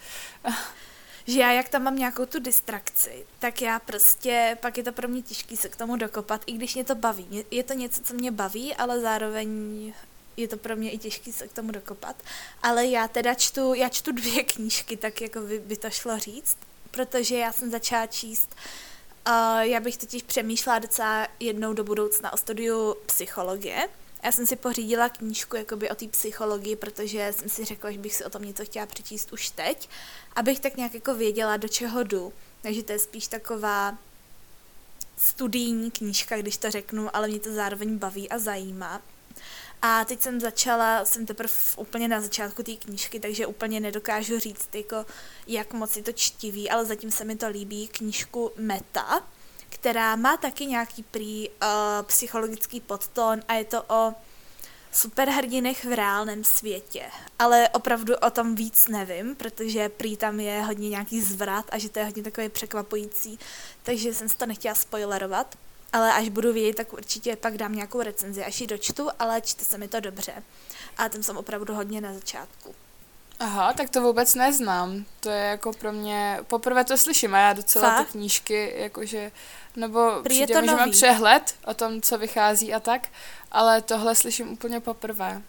Že 1.28 1.40
já 1.40 1.52
jak 1.52 1.68
tam 1.68 1.82
mám 1.82 1.96
nějakou 1.96 2.26
tu 2.26 2.38
distrakci, 2.38 3.26
tak 3.38 3.62
já 3.62 3.78
prostě, 3.78 4.56
pak 4.60 4.76
je 4.78 4.84
to 4.84 4.92
pro 4.92 5.08
mě 5.08 5.22
těžký 5.22 5.56
se 5.56 5.68
k 5.68 5.76
tomu 5.76 5.96
dokopat, 5.96 6.42
i 6.46 6.52
když 6.52 6.74
mě 6.74 6.84
to 6.84 6.94
baví. 6.94 7.44
Je 7.50 7.62
to 7.62 7.74
něco, 7.74 8.02
co 8.02 8.14
mě 8.14 8.30
baví, 8.30 8.74
ale 8.74 9.00
zároveň 9.00 9.48
je 10.36 10.48
to 10.48 10.56
pro 10.56 10.76
mě 10.76 10.90
i 10.90 10.98
těžký 10.98 11.32
se 11.32 11.48
k 11.48 11.52
tomu 11.52 11.72
dokopat. 11.72 12.16
Ale 12.62 12.86
já 12.86 13.08
teda 13.08 13.34
čtu, 13.34 13.74
já 13.74 13.88
čtu 13.88 14.12
dvě 14.12 14.44
knížky, 14.44 14.96
tak 14.96 15.20
jako 15.20 15.40
by, 15.40 15.58
by 15.58 15.76
to 15.76 15.90
šlo 15.90 16.18
říct, 16.18 16.56
protože 16.90 17.36
já 17.36 17.52
jsem 17.52 17.70
začala 17.70 18.06
číst 18.06 18.54
Uh, 19.28 19.60
já 19.60 19.80
bych 19.80 19.96
totiž 19.96 20.22
přemýšlela 20.22 20.78
docela 20.78 21.28
jednou 21.40 21.72
do 21.72 21.84
budoucna 21.84 22.32
o 22.32 22.36
studiu 22.36 22.96
psychologie. 23.06 23.88
Já 24.22 24.32
jsem 24.32 24.46
si 24.46 24.56
pořídila 24.56 25.08
knížku 25.08 25.56
jakoby 25.56 25.90
o 25.90 25.94
té 25.94 26.08
psychologii, 26.08 26.76
protože 26.76 27.32
jsem 27.32 27.48
si 27.48 27.64
řekla, 27.64 27.90
že 27.90 27.98
bych 27.98 28.14
si 28.14 28.24
o 28.24 28.30
tom 28.30 28.42
něco 28.42 28.64
chtěla 28.64 28.86
přečíst 28.86 29.32
už 29.32 29.50
teď, 29.50 29.88
abych 30.36 30.60
tak 30.60 30.76
nějak 30.76 30.94
jako 30.94 31.14
věděla, 31.14 31.56
do 31.56 31.68
čeho 31.68 32.02
jdu. 32.02 32.32
Takže 32.62 32.82
to 32.82 32.92
je 32.92 32.98
spíš 32.98 33.28
taková 33.28 33.98
studijní 35.16 35.90
knížka, 35.90 36.36
když 36.36 36.56
to 36.56 36.70
řeknu, 36.70 37.16
ale 37.16 37.28
mě 37.28 37.38
to 37.38 37.52
zároveň 37.52 37.98
baví 37.98 38.28
a 38.28 38.38
zajímá. 38.38 39.02
A 39.82 40.04
teď 40.04 40.20
jsem 40.20 40.40
začala, 40.40 41.04
jsem 41.04 41.26
teprve 41.26 41.52
úplně 41.76 42.08
na 42.08 42.20
začátku 42.20 42.62
té 42.62 42.76
knížky, 42.76 43.20
takže 43.20 43.46
úplně 43.46 43.80
nedokážu 43.80 44.38
říct, 44.38 44.74
jako, 44.74 45.06
jak 45.46 45.72
moc 45.72 45.96
je 45.96 46.02
to 46.02 46.12
čtivý, 46.12 46.70
ale 46.70 46.84
zatím 46.84 47.10
se 47.10 47.24
mi 47.24 47.36
to 47.36 47.48
líbí, 47.48 47.88
knížku 47.88 48.52
Meta, 48.56 49.26
která 49.80 50.16
má 50.16 50.36
taky 50.36 50.66
nějaký 50.66 51.02
prý 51.02 51.48
uh, 51.48 51.66
psychologický 52.02 52.80
podtón 52.80 53.40
a 53.48 53.54
je 53.54 53.64
to 53.64 53.84
o 53.88 54.14
superhrdinech 54.92 55.84
v 55.84 55.92
reálném 55.92 56.44
světě. 56.44 57.02
Ale 57.38 57.68
opravdu 57.68 58.16
o 58.16 58.30
tom 58.30 58.54
víc 58.54 58.88
nevím, 58.88 59.34
protože 59.34 59.88
prý 59.88 60.16
tam 60.16 60.40
je 60.40 60.62
hodně 60.62 60.88
nějaký 60.88 61.22
zvrat 61.22 61.64
a 61.72 61.78
že 61.78 61.88
to 61.88 61.98
je 61.98 62.04
hodně 62.04 62.22
takové 62.22 62.48
překvapující, 62.48 63.38
takže 63.82 64.14
jsem 64.14 64.28
si 64.28 64.36
to 64.36 64.46
nechtěla 64.46 64.74
spoilerovat. 64.74 65.58
Ale 65.92 66.12
až 66.12 66.28
budu 66.28 66.52
vědět, 66.52 66.76
tak 66.76 66.92
určitě 66.92 67.36
pak 67.36 67.56
dám 67.56 67.74
nějakou 67.74 68.02
recenzi, 68.02 68.44
až 68.44 68.60
ji 68.60 68.66
dočtu, 68.66 69.08
ale 69.18 69.40
čte 69.40 69.64
se 69.64 69.78
mi 69.78 69.88
to 69.88 70.00
dobře. 70.00 70.42
A 70.96 71.08
tam 71.08 71.22
jsem 71.22 71.36
opravdu 71.36 71.74
hodně 71.74 72.00
na 72.00 72.14
začátku. 72.14 72.74
Aha, 73.40 73.72
tak 73.72 73.90
to 73.90 74.02
vůbec 74.02 74.34
neznám. 74.34 75.04
To 75.20 75.30
je 75.30 75.44
jako 75.44 75.72
pro 75.72 75.92
mě, 75.92 76.38
poprvé 76.46 76.84
to 76.84 76.98
slyším 76.98 77.34
a 77.34 77.38
já 77.38 77.52
docela 77.52 77.90
Fakt? 77.90 78.06
ty 78.06 78.12
knížky, 78.12 78.74
jakože, 78.76 79.32
nebo 79.78 80.10
Prý 80.22 80.36
je 80.36 80.46
přijde 80.46 80.54
to 80.54 80.60
mi, 80.62 80.68
že 80.68 80.74
mám 80.74 80.80
nový. 80.86 80.92
přehled 80.92 81.54
o 81.64 81.74
tom, 81.74 82.02
co 82.02 82.18
vychází 82.18 82.74
a 82.74 82.80
tak, 82.80 83.08
ale 83.52 83.82
tohle 83.82 84.14
slyším 84.14 84.52
úplně 84.52 84.80
poprvé. 84.80 85.42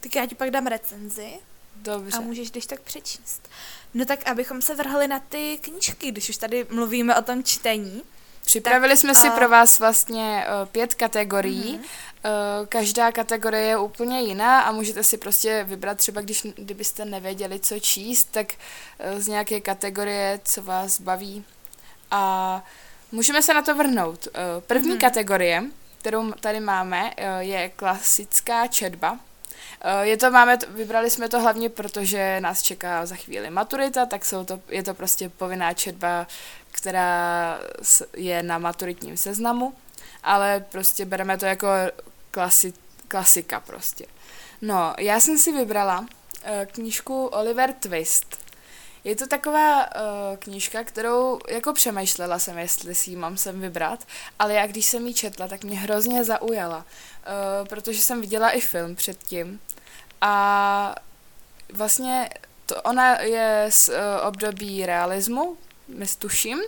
Tak 0.00 0.14
já 0.16 0.26
ti 0.26 0.34
pak 0.34 0.50
dám 0.50 0.66
recenzi 0.66 1.32
Dobře. 1.76 2.16
a 2.16 2.20
můžeš 2.20 2.50
když 2.50 2.66
tak 2.66 2.80
přečíst. 2.80 3.48
No 3.94 4.04
tak 4.04 4.28
abychom 4.28 4.62
se 4.62 4.74
vrhli 4.74 5.08
na 5.08 5.20
ty 5.20 5.58
knížky, 5.62 6.10
když 6.10 6.28
už 6.28 6.36
tady 6.36 6.66
mluvíme 6.70 7.16
o 7.16 7.22
tom 7.22 7.44
čtení. 7.44 8.02
Připravili 8.44 8.90
Tak, 8.92 8.98
jsme 8.98 9.14
si 9.14 9.28
a- 9.28 9.30
pro 9.30 9.48
vás 9.48 9.78
vlastně 9.78 10.46
uh, 10.62 10.68
pět 10.68 10.94
kategorií. 10.94 11.72
Mhm. 11.72 11.80
Uh, 11.80 12.66
každá 12.66 13.12
kategorie 13.12 13.62
je 13.66 13.78
úplně 13.78 14.20
jiná 14.20 14.60
a 14.60 14.72
můžete 14.72 15.04
si 15.04 15.16
prostě 15.18 15.64
vybrat 15.68 15.98
třeba, 15.98 16.20
když, 16.20 16.46
kdybyste 16.56 17.04
nevěděli, 17.04 17.60
co 17.60 17.78
číst, 17.80 18.28
tak 18.30 18.46
z 19.16 19.26
nějaké 19.28 19.60
kategorie, 19.60 20.40
co 20.44 20.62
vás 20.62 21.00
baví. 21.00 21.44
A 22.10 22.64
můžeme 23.12 23.42
se 23.42 23.54
na 23.54 23.62
to 23.62 23.74
vrhnout. 23.74 24.26
Uh, 24.26 24.62
první 24.66 24.90
Mhm. 24.90 24.98
kategorie, 25.00 25.64
kterou 25.98 26.32
tady 26.32 26.60
máme, 26.60 27.02
uh, 27.18 27.38
je 27.38 27.68
klasická 27.68 28.66
četba. 28.66 29.12
Uh, 29.12 29.18
Je 30.00 30.16
to, 30.16 30.30
máme, 30.30 30.58
vybrali 30.68 31.10
jsme 31.10 31.28
to 31.28 31.40
hlavně 31.40 31.68
protože 31.68 32.40
nás 32.40 32.62
čeká 32.62 33.06
za 33.06 33.14
chvíli 33.16 33.50
maturita, 33.50 34.06
tak 34.06 34.24
jsou 34.24 34.44
to, 34.44 34.60
je 34.68 34.82
to 34.82 34.94
prostě 34.94 35.28
povinná 35.28 35.72
četba, 35.74 36.26
která 36.70 37.58
je 38.16 38.42
na 38.42 38.58
maturitním 38.58 39.16
seznamu, 39.16 39.74
ale 40.22 40.64
prostě 40.68 41.04
bereme 41.04 41.38
to 41.38 41.46
jako 41.46 41.68
klasi, 42.30 42.72
klasika 43.08 43.60
prostě. 43.60 44.06
No, 44.62 44.94
já 44.98 45.20
jsem 45.20 45.38
si 45.38 45.52
vybrala 45.52 46.06
knížku 46.72 47.26
Oliver 47.26 47.72
Twist. 47.72 48.38
Je 49.08 49.16
to 49.16 49.26
taková 49.26 49.86
uh, 49.86 50.36
knížka, 50.38 50.84
kterou 50.84 51.38
jako 51.48 51.72
přemýšlela 51.72 52.38
jsem, 52.38 52.58
jestli 52.58 52.94
si 52.94 53.10
ji 53.10 53.16
mám 53.16 53.36
sem 53.36 53.60
vybrat, 53.60 54.04
ale 54.38 54.54
já 54.54 54.66
když 54.66 54.86
jsem 54.86 55.06
ji 55.06 55.14
četla, 55.14 55.48
tak 55.48 55.64
mě 55.64 55.78
hrozně 55.78 56.24
zaujala, 56.24 56.78
uh, 56.78 57.68
protože 57.68 58.02
jsem 58.02 58.20
viděla 58.20 58.50
i 58.50 58.60
film 58.60 58.96
předtím 58.96 59.60
a 60.20 60.94
vlastně 61.72 62.30
to 62.66 62.82
ona 62.82 63.20
je 63.20 63.66
z 63.70 63.88
uh, 63.88 63.94
období 64.26 64.86
realismu, 64.86 65.56
tuším, 66.18 66.60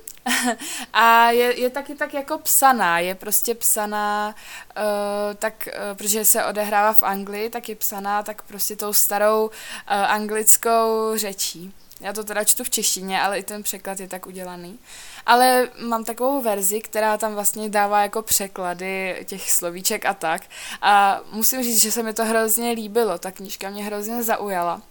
a 0.93 1.31
je, 1.31 1.61
je 1.61 1.71
taky 1.71 1.95
tak 1.95 2.15
jako 2.15 2.39
psaná, 2.39 2.99
je 2.99 3.15
prostě 3.15 3.55
psaná, 3.55 4.35
uh, 4.77 5.35
tak, 5.35 5.69
uh, 5.69 5.97
protože 5.97 6.25
se 6.25 6.45
odehrává 6.45 6.93
v 6.93 7.03
Anglii, 7.03 7.51
tak 7.51 7.69
je 7.69 7.77
psaná 7.77 8.23
tak 8.23 8.43
prostě 8.43 8.77
tou 8.77 8.93
starou 8.93 9.47
uh, 9.47 9.51
anglickou 9.89 11.13
řečí. 11.17 11.75
Já 12.01 12.13
to 12.13 12.25
teda 12.25 12.45
čtu 12.45 12.65
v 12.65 12.71
češtině, 12.71 13.23
ale 13.23 13.39
i 13.39 13.43
ten 13.43 13.63
překlad 13.63 14.01
je 14.01 14.09
tak 14.09 14.27
udělaný. 14.27 14.79
Ale 15.27 15.69
mám 15.79 16.05
takovou 16.05 16.43
verzi, 16.43 16.81
která 16.81 17.17
tam 17.17 17.35
vlastně 17.35 17.69
dává 17.69 18.03
jako 18.03 18.23
překlady 18.23 19.25
těch 19.29 19.53
slovíček 19.53 20.07
a 20.07 20.15
tak. 20.15 20.43
A 20.83 21.21
musím 21.33 21.63
říct, 21.63 21.83
že 21.83 21.93
se 21.93 22.03
mi 22.03 22.15
to 22.15 22.25
hrozně 22.25 22.71
líbilo. 22.71 23.19
Ta 23.19 23.31
knížka 23.31 23.71
mě 23.71 23.85
hrozně 23.85 24.23
zaujala. 24.23 24.83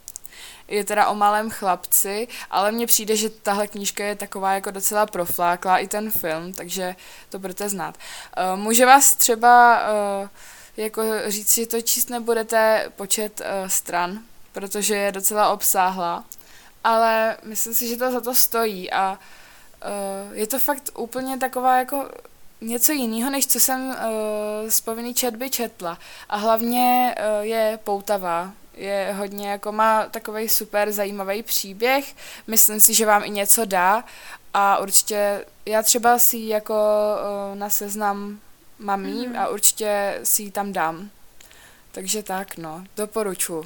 Je 0.68 0.86
teda 0.86 1.08
o 1.08 1.16
malém 1.16 1.50
chlapci, 1.50 2.28
ale 2.52 2.72
mně 2.72 2.88
přijde, 2.88 3.16
že 3.16 3.30
tahle 3.30 3.68
knížka 3.68 4.04
je 4.04 4.16
taková 4.16 4.54
jako 4.54 4.72
docela 4.72 5.06
profláklá 5.06 5.78
i 5.78 5.88
ten 5.88 6.12
film, 6.12 6.54
takže 6.54 6.96
to 7.30 7.40
budete 7.40 7.70
znát. 7.70 7.98
Uh, 8.54 8.60
může 8.60 8.86
vás 8.86 9.16
třeba 9.16 9.82
uh, 10.22 10.28
jako 10.78 11.02
říct, 11.28 11.54
že 11.54 11.68
to 11.68 11.82
číst 11.82 12.10
nebudete 12.10 12.92
počet 12.96 13.42
uh, 13.42 13.68
stran, 13.68 14.20
protože 14.52 14.96
je 14.96 15.12
docela 15.12 15.50
obsáhlá, 15.50 16.24
ale 16.84 17.38
myslím 17.44 17.74
si, 17.74 17.88
že 17.88 17.98
to 17.98 18.12
za 18.12 18.22
to 18.22 18.36
stojí 18.36 18.92
a 18.92 19.20
uh, 20.30 20.38
je 20.38 20.48
to 20.48 20.60
fakt 20.60 20.90
úplně 20.98 21.38
taková 21.38 21.78
jako 21.78 22.10
něco 22.62 22.92
jiného, 22.92 23.30
než 23.32 23.48
co 23.48 23.60
jsem 23.60 23.88
uh, 23.90 23.96
z 24.70 24.82
povinný 24.82 25.14
četby 25.14 25.50
četla. 25.50 25.98
A 26.30 26.38
hlavně 26.38 27.16
uh, 27.18 27.46
je 27.46 27.80
poutavá. 27.84 28.52
Je 28.74 29.14
hodně, 29.18 29.50
jako 29.50 29.72
má 29.72 30.06
takový 30.06 30.50
super 30.50 30.92
zajímavý 30.92 31.44
příběh. 31.44 32.16
Myslím 32.48 32.80
si, 32.80 32.94
že 32.94 33.06
vám 33.06 33.24
i 33.24 33.30
něco 33.30 33.66
dá 33.66 34.04
a 34.54 34.78
určitě, 34.78 35.46
já 35.66 35.84
třeba 35.84 36.20
si 36.20 36.38
ji 36.38 36.48
jako 36.50 36.74
uh, 36.74 37.58
na 37.58 37.70
seznam 37.70 38.40
mám 38.80 39.06
jí 39.06 39.28
Mhm. 39.28 39.40
a 39.40 39.48
určitě 39.48 40.20
si 40.24 40.44
ji 40.44 40.52
tam 40.52 40.74
dám. 40.74 41.10
Takže 41.92 42.24
tak, 42.24 42.58
no, 42.58 42.84
doporučuji. 42.98 43.66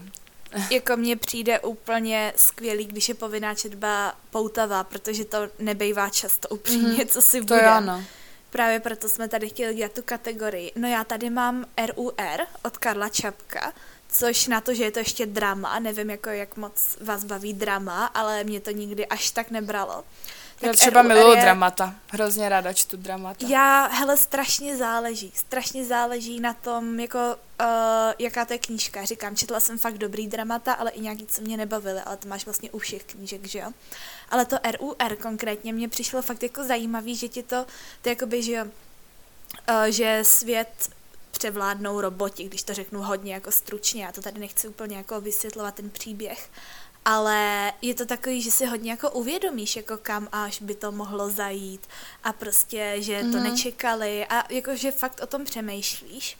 Jako 0.70 0.98
mně 0.98 1.16
přijde 1.16 1.60
úplně 1.60 2.34
skvělý, 2.36 2.86
když 2.86 3.10
je 3.10 3.16
povinná 3.16 3.56
četba 3.56 4.16
poutavá, 4.30 4.84
protože 4.84 5.26
to 5.26 5.38
nebejvá 5.60 6.10
často 6.10 6.48
upřímně, 6.50 6.88
Mhm, 6.98 7.08
co 7.08 7.22
si 7.22 7.40
To 7.40 7.46
bude. 7.46 7.60
je 7.62 7.68
ano. 7.68 8.04
Právě 8.50 8.80
proto 8.80 9.10
jsme 9.10 9.28
tady 9.28 9.50
chtěli 9.50 9.74
dělat 9.76 9.92
tu 9.92 10.02
kategorii. 10.06 10.72
No 10.76 10.88
já 10.88 11.04
tady 11.04 11.30
mám 11.30 11.66
RUR 11.88 12.40
od 12.64 12.78
Karla 12.78 13.10
Čapka, 13.10 13.74
což 14.10 14.48
na 14.48 14.62
to, 14.62 14.74
že 14.74 14.84
je 14.84 14.92
to 14.92 15.00
ještě 15.00 15.26
drama, 15.26 15.80
nevím 15.80 16.10
jako 16.10 16.30
jak 16.30 16.58
moc 16.58 16.98
vás 17.02 17.24
baví 17.24 17.54
drama, 17.54 18.06
ale 18.06 18.44
mě 18.44 18.60
to 18.60 18.72
nikdy 18.72 19.06
až 19.08 19.32
tak 19.32 19.52
nebralo. 19.52 20.04
Já 20.66 20.74
třeba 20.74 21.02
RUR 21.02 21.08
miluju 21.08 21.36
je- 21.36 21.42
dramata. 21.42 21.96
Hrozně 22.08 22.50
ráda 22.50 22.74
čtu 22.74 22.98
dramata. 22.98 23.46
Já, 23.50 23.88
hele, 23.88 24.18
strašně 24.18 24.78
záleží. 24.78 25.32
Strašně 25.36 25.86
záleží 25.86 26.40
na 26.40 26.54
tom, 26.54 27.00
jako, 27.00 27.20
uh, 27.62 27.66
jaká 28.20 28.46
to 28.46 28.54
je 28.54 28.60
knížka. 28.60 29.06
Říkám, 29.06 29.36
četla 29.36 29.60
jsem 29.60 29.78
fakt 29.80 29.98
dobrý 29.98 30.28
dramata, 30.28 30.74
ale 30.74 30.92
i 30.92 31.02
nějaký, 31.02 31.26
co 31.28 31.42
mě 31.42 31.58
nebavily, 31.58 32.02
ale 32.02 32.18
to 32.18 32.28
máš 32.28 32.46
vlastně 32.46 32.72
u 32.72 32.80
všech 32.80 33.04
knížek, 33.04 33.48
že 33.48 33.60
jo? 33.60 33.72
Ale 34.30 34.46
to 34.46 34.58
RUR 34.72 35.16
konkrétně 35.22 35.74
mě 35.74 35.90
přišlo 35.90 36.22
fakt 36.22 36.44
jako 36.44 36.64
zajímavý, 36.64 37.16
že 37.16 37.28
ti 37.28 37.44
to, 37.44 37.66
to 38.02 38.10
jakoby, 38.10 38.44
že 38.44 38.52
jo, 38.52 38.66
uh, 38.66 39.84
že 39.86 40.20
svět 40.24 40.90
převládnou 41.32 42.02
roboti, 42.02 42.44
když 42.44 42.64
to 42.64 42.74
řeknu 42.74 43.02
hodně 43.02 43.34
jako 43.34 43.52
stručně, 43.52 44.04
já 44.04 44.12
to 44.12 44.22
tady 44.22 44.40
nechci 44.40 44.68
úplně 44.68 44.98
jako 44.98 45.22
vysvětlovat 45.22 45.76
ten 45.76 45.90
příběh, 45.90 46.50
ale 47.06 47.72
je 47.82 47.94
to 47.94 48.06
takový, 48.06 48.42
že 48.42 48.52
si 48.52 48.66
hodně 48.66 48.92
jako 48.92 49.10
uvědomíš, 49.12 49.76
jako 49.76 49.98
kam 49.98 50.28
až 50.32 50.62
by 50.62 50.76
to 50.76 50.92
mohlo 50.92 51.30
zajít 51.30 51.88
a 52.24 52.34
prostě, 52.34 52.96
že 53.00 53.20
to 53.20 53.28
Mhm. 53.28 53.44
nečekali 53.44 54.26
a 54.26 54.54
jakože 54.54 54.92
fakt 54.92 55.20
o 55.24 55.28
tom 55.28 55.46
přemýšlíš. 55.46 56.38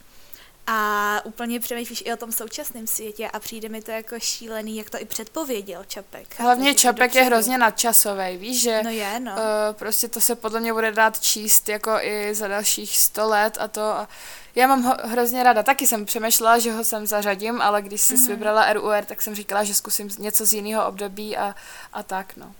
A 0.66 1.20
úplně 1.24 1.60
přemýšlíš 1.60 2.02
i 2.06 2.12
o 2.12 2.16
tom 2.16 2.32
současném 2.32 2.86
světě 2.86 3.28
a 3.28 3.38
přijde 3.38 3.68
mi 3.68 3.82
to 3.82 3.90
jako 3.90 4.18
šílený, 4.18 4.76
jak 4.76 4.90
to 4.90 5.00
i 5.00 5.04
předpověděl 5.04 5.84
Čapek. 5.84 6.38
Hlavně 6.38 6.74
Čapek 6.74 7.14
je 7.14 7.22
hrozně 7.22 7.58
nadčasový, 7.58 8.36
víš, 8.36 8.62
že 8.62 8.82
no 8.84 8.90
je, 8.90 9.20
no. 9.20 9.32
Uh, 9.32 9.38
prostě 9.72 10.08
to 10.08 10.20
se 10.20 10.36
podle 10.36 10.60
mě 10.60 10.72
bude 10.72 10.92
dát 10.92 11.20
číst 11.20 11.68
jako 11.68 11.90
i 12.00 12.34
za 12.34 12.48
dalších 12.48 12.98
sto 12.98 13.28
let 13.28 13.58
a 13.60 13.68
to 13.68 13.82
a 13.82 14.08
já 14.54 14.66
mám 14.66 14.82
ho 14.82 14.94
hrozně 15.04 15.42
ráda. 15.42 15.62
Taky 15.62 15.86
jsem 15.86 16.06
přemýšlela, 16.06 16.58
že 16.58 16.72
ho 16.72 16.84
sem 16.84 17.06
zařadím, 17.06 17.62
ale 17.62 17.82
když 17.82 18.00
jsi 18.00 18.14
mm-hmm. 18.14 18.28
vybrala 18.28 18.72
RUR, 18.72 19.04
tak 19.04 19.22
jsem 19.22 19.34
říkala, 19.34 19.64
že 19.64 19.74
zkusím 19.74 20.10
něco 20.18 20.46
z 20.46 20.52
jiného 20.52 20.86
období 20.86 21.36
a, 21.36 21.54
a 21.92 22.02
tak, 22.02 22.36
no. 22.36 22.54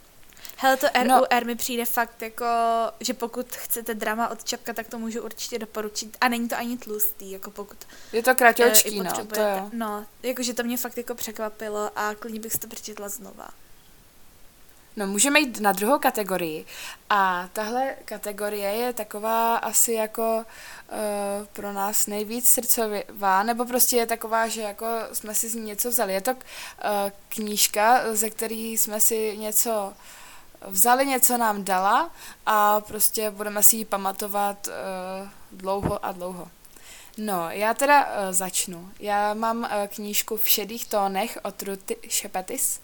Hele, 0.56 0.76
to 0.76 0.86
RUR 1.02 1.42
no. 1.42 1.46
mi 1.46 1.54
přijde 1.54 1.84
fakt 1.84 2.22
jako, 2.22 2.44
že 3.00 3.14
pokud 3.14 3.56
chcete 3.56 3.94
drama 3.94 4.28
od 4.28 4.44
Čapka, 4.44 4.72
tak 4.72 4.88
to 4.88 4.98
můžu 4.98 5.22
určitě 5.22 5.58
doporučit. 5.58 6.16
A 6.20 6.28
není 6.28 6.48
to 6.48 6.56
ani 6.56 6.78
tlustý, 6.78 7.30
jako 7.30 7.50
pokud... 7.50 7.78
Je 8.12 8.22
to 8.22 8.34
kratěčký, 8.34 9.00
no, 9.00 9.12
to 9.12 9.40
jo. 9.40 9.70
No, 9.72 10.06
jakože 10.22 10.54
to 10.54 10.62
mě 10.62 10.76
fakt 10.76 10.96
jako 10.96 11.14
překvapilo 11.14 11.90
a 11.96 12.14
klidně 12.14 12.40
bych 12.40 12.52
si 12.52 12.58
to 12.58 12.66
přečetla 12.66 13.08
znova. 13.08 13.48
No, 14.96 15.06
můžeme 15.06 15.40
jít 15.40 15.60
na 15.60 15.72
druhou 15.72 15.98
kategorii. 15.98 16.66
A 17.10 17.48
tahle 17.52 17.94
kategorie 18.04 18.70
je 18.70 18.92
taková 18.92 19.56
asi 19.56 19.92
jako 19.92 20.44
uh, 20.92 21.46
pro 21.52 21.72
nás 21.72 22.06
nejvíc 22.06 22.48
srdcová, 22.48 23.42
nebo 23.42 23.64
prostě 23.64 23.96
je 23.96 24.06
taková, 24.06 24.48
že 24.48 24.60
jako 24.60 24.86
jsme 25.12 25.34
si 25.34 25.48
z 25.48 25.54
ní 25.54 25.62
něco 25.62 25.90
vzali. 25.90 26.12
Je 26.12 26.20
to 26.20 26.30
uh, 26.30 26.38
knížka, 27.28 28.14
ze 28.14 28.30
které 28.30 28.54
jsme 28.54 29.00
si 29.00 29.36
něco 29.36 29.92
vzali, 30.66 31.06
něco 31.06 31.38
nám 31.38 31.64
dala 31.64 32.11
a 32.47 32.80
prostě 32.80 33.30
budeme 33.30 33.62
si 33.62 33.76
ji 33.76 33.85
pamatovat 33.85 34.68
uh, 34.68 35.28
dlouho 35.52 36.04
a 36.04 36.12
dlouho. 36.12 36.49
No, 37.18 37.50
já 37.50 37.75
teda 37.75 38.06
uh, 38.06 38.11
začnu. 38.30 38.90
Já 39.00 39.35
mám 39.35 39.59
uh, 39.59 39.68
knížku 39.87 40.37
v 40.37 40.49
šedých 40.49 40.87
tónech 40.87 41.38
od 41.42 41.62
Ruty 41.62 41.97
Šepetis. 42.09 42.80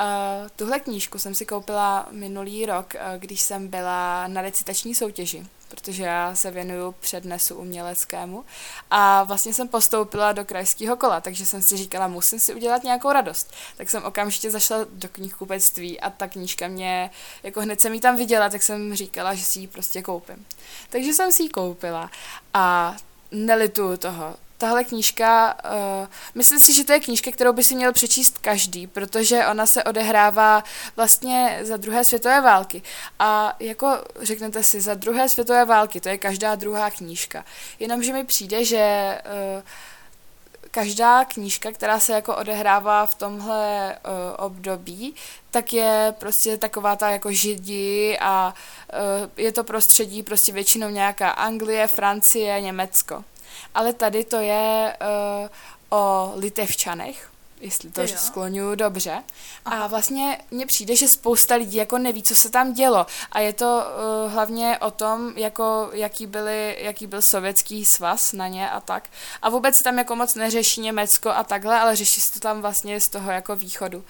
Uh, 0.00 0.48
tuhle 0.56 0.80
knížku 0.80 1.18
jsem 1.18 1.34
si 1.34 1.46
koupila 1.46 2.06
minulý 2.10 2.66
rok, 2.66 2.94
uh, 2.94 3.18
když 3.18 3.40
jsem 3.40 3.68
byla 3.68 4.28
na 4.28 4.42
recitační 4.42 4.94
soutěži, 4.94 5.46
protože 5.70 6.02
já 6.02 6.34
se 6.34 6.50
věnuju 6.50 6.94
přednesu 7.00 7.54
uměleckému 7.54 8.44
a 8.90 9.24
vlastně 9.24 9.54
jsem 9.54 9.68
postoupila 9.68 10.32
do 10.32 10.44
krajského 10.44 10.96
kola, 10.96 11.20
takže 11.20 11.46
jsem 11.46 11.62
si 11.62 11.76
říkala, 11.76 12.08
musím 12.08 12.38
si 12.38 12.54
udělat 12.54 12.84
nějakou 12.84 13.12
radost. 13.12 13.52
Tak 13.76 13.90
jsem 13.90 14.04
okamžitě 14.04 14.50
zašla 14.50 14.76
do 14.92 15.08
knihkupectví 15.08 16.00
a 16.00 16.10
ta 16.10 16.28
knížka 16.28 16.68
mě, 16.68 17.10
jako 17.42 17.60
hned 17.60 17.80
jsem 17.80 17.94
ji 17.94 18.00
tam 18.00 18.16
viděla, 18.16 18.48
tak 18.48 18.62
jsem 18.62 18.94
říkala, 18.94 19.34
že 19.34 19.44
si 19.44 19.60
ji 19.60 19.66
prostě 19.66 20.02
koupím. 20.02 20.46
Takže 20.90 21.12
jsem 21.12 21.32
si 21.32 21.42
ji 21.42 21.48
koupila 21.48 22.10
a 22.54 22.96
nelituju 23.30 23.96
toho 23.96 24.36
tahle 24.60 24.84
knížka, 24.84 25.56
uh, 25.64 26.08
myslím 26.34 26.60
si, 26.60 26.72
že 26.72 26.84
to 26.84 26.92
je 26.92 27.00
knížka, 27.00 27.30
kterou 27.30 27.52
by 27.52 27.64
si 27.64 27.74
měl 27.74 27.92
přečíst 27.92 28.38
každý, 28.38 28.86
protože 28.86 29.46
ona 29.46 29.66
se 29.66 29.84
odehrává 29.84 30.64
vlastně 30.96 31.60
za 31.62 31.76
druhé 31.76 32.04
světové 32.04 32.40
války. 32.40 32.82
A 33.18 33.56
jako 33.60 33.98
řeknete 34.22 34.62
si, 34.62 34.80
za 34.80 34.94
druhé 34.94 35.28
světové 35.28 35.64
války, 35.64 36.00
to 36.00 36.08
je 36.08 36.18
každá 36.18 36.54
druhá 36.54 36.90
knížka. 36.90 37.44
Jenomže 37.78 38.12
mi 38.12 38.24
přijde, 38.24 38.64
že 38.64 39.18
uh, 39.56 39.62
každá 40.70 41.24
knížka, 41.24 41.72
která 41.72 42.00
se 42.00 42.12
jako 42.12 42.36
odehrává 42.36 43.06
v 43.06 43.14
tomhle 43.14 43.96
uh, 44.04 44.44
období, 44.46 45.14
tak 45.50 45.72
je 45.72 46.14
prostě 46.18 46.56
taková 46.56 46.96
ta 46.96 47.10
jako 47.10 47.32
židi 47.32 48.18
a 48.20 48.54
uh, 48.92 49.30
je 49.36 49.52
to 49.52 49.64
prostředí 49.64 50.22
prostě 50.22 50.52
většinou 50.52 50.88
nějaká 50.88 51.30
Anglie, 51.30 51.86
Francie, 51.88 52.60
Německo 52.60 53.24
ale 53.74 53.92
tady 53.92 54.24
to 54.24 54.36
je 54.36 54.96
uh, 55.00 55.48
o 55.98 56.32
Litevčanech, 56.36 57.30
jestli 57.60 57.90
to 57.90 58.06
skloňuju 58.06 58.74
dobře. 58.74 59.22
Aha. 59.64 59.84
A 59.84 59.86
vlastně 59.86 60.38
mně 60.50 60.66
přijde, 60.66 60.96
že 60.96 61.08
spousta 61.08 61.54
lidí 61.54 61.76
jako 61.76 61.98
neví, 61.98 62.22
co 62.22 62.34
se 62.34 62.50
tam 62.50 62.72
dělo. 62.72 63.06
A 63.32 63.40
je 63.40 63.52
to 63.52 63.82
uh, 64.24 64.32
hlavně 64.32 64.78
o 64.78 64.90
tom, 64.90 65.32
jako, 65.36 65.90
jaký, 65.92 66.26
byly, 66.26 66.76
jaký 66.80 67.06
byl 67.06 67.22
sovětský 67.22 67.84
svaz 67.84 68.32
na 68.32 68.48
ně 68.48 68.70
a 68.70 68.80
tak. 68.80 69.08
A 69.42 69.48
vůbec 69.48 69.76
se 69.76 69.84
tam 69.84 69.98
jako 69.98 70.16
moc 70.16 70.34
neřeší 70.34 70.80
Německo 70.80 71.30
a 71.30 71.44
takhle, 71.44 71.80
ale 71.80 71.96
řeší 71.96 72.20
se 72.20 72.32
to 72.32 72.40
tam 72.40 72.60
vlastně 72.60 73.00
z 73.00 73.08
toho 73.08 73.30
jako 73.30 73.56
východu. 73.56 74.04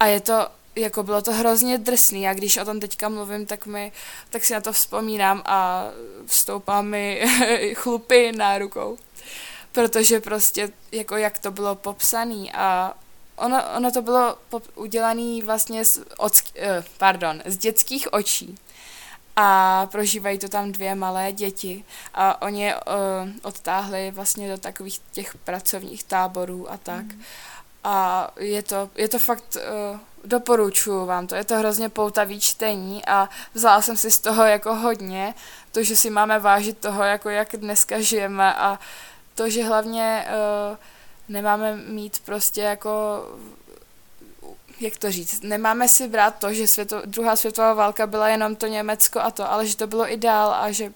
A 0.00 0.06
je 0.06 0.20
to 0.20 0.48
jako 0.78 1.02
bylo 1.02 1.22
to 1.22 1.32
hrozně 1.32 1.78
drsný 1.78 2.28
a 2.28 2.34
když 2.34 2.56
o 2.56 2.64
tom 2.64 2.80
teďka 2.80 3.08
mluvím, 3.08 3.46
tak, 3.46 3.66
mi, 3.66 3.92
tak 4.30 4.44
si 4.44 4.52
na 4.52 4.60
to 4.60 4.72
vzpomínám 4.72 5.42
a 5.46 5.86
vstoupá 6.26 6.82
mi 6.82 7.22
chlupy 7.74 8.32
na 8.32 8.58
rukou. 8.58 8.98
Protože 9.72 10.20
prostě 10.20 10.70
jako 10.92 11.16
jak 11.16 11.38
to 11.38 11.50
bylo 11.50 11.74
popsané 11.74 12.52
a 12.54 12.94
ono, 13.36 13.62
ono 13.76 13.90
to 13.90 14.02
bylo 14.02 14.38
pop, 14.48 14.64
udělané 14.74 15.44
vlastně 15.44 15.84
z, 15.84 16.00
od, 16.16 16.32
uh, 16.32 16.84
pardon, 16.98 17.42
z 17.46 17.56
dětských 17.56 18.12
očí 18.12 18.58
a 19.36 19.86
prožívají 19.90 20.38
to 20.38 20.48
tam 20.48 20.72
dvě 20.72 20.94
malé 20.94 21.32
děti 21.32 21.84
a 22.14 22.42
oni 22.42 22.62
je 22.62 22.74
uh, 22.76 22.82
odtáhli 23.42 24.10
vlastně 24.10 24.50
do 24.50 24.58
takových 24.58 25.00
těch 25.12 25.34
pracovních 25.36 26.04
táborů 26.04 26.72
a 26.72 26.76
tak. 26.76 27.04
Mm. 27.04 27.22
A 27.88 28.30
je 28.36 28.62
to, 28.62 28.90
je 28.94 29.08
to 29.08 29.18
fakt 29.18 29.56
uh, 29.56 30.00
doporučuju 30.24 31.06
vám 31.06 31.26
to, 31.26 31.34
je 31.34 31.44
to 31.44 31.56
hrozně 31.56 31.88
poutavý 31.88 32.40
čtení 32.40 33.04
a 33.06 33.28
vzala 33.54 33.82
jsem 33.82 33.96
si 33.96 34.10
z 34.10 34.18
toho 34.18 34.44
jako 34.44 34.74
hodně, 34.74 35.34
to, 35.72 35.82
že 35.82 35.96
si 35.96 36.10
máme 36.10 36.38
vážit 36.38 36.78
toho, 36.78 37.02
jako 37.02 37.28
jak 37.28 37.56
dneska 37.56 38.00
žijeme 38.00 38.54
a 38.54 38.78
to, 39.34 39.50
že 39.50 39.64
hlavně 39.64 40.26
uh, 40.28 40.76
nemáme 41.28 41.76
mít 41.76 42.18
prostě 42.24 42.60
jako 42.60 43.24
jak 44.80 44.98
to 44.98 45.10
říct, 45.10 45.42
nemáme 45.42 45.88
si 45.88 46.08
brát 46.08 46.38
to, 46.38 46.52
že 46.52 46.68
světo, 46.68 47.02
druhá 47.04 47.36
světová 47.36 47.74
válka 47.74 48.06
byla 48.06 48.28
jenom 48.28 48.56
to 48.56 48.66
Německo 48.66 49.20
a 49.20 49.30
to, 49.30 49.50
ale 49.52 49.66
že 49.66 49.76
to 49.76 49.86
bylo 49.86 50.12
i 50.12 50.16
dál 50.16 50.54
a 50.54 50.70
že 50.70 50.92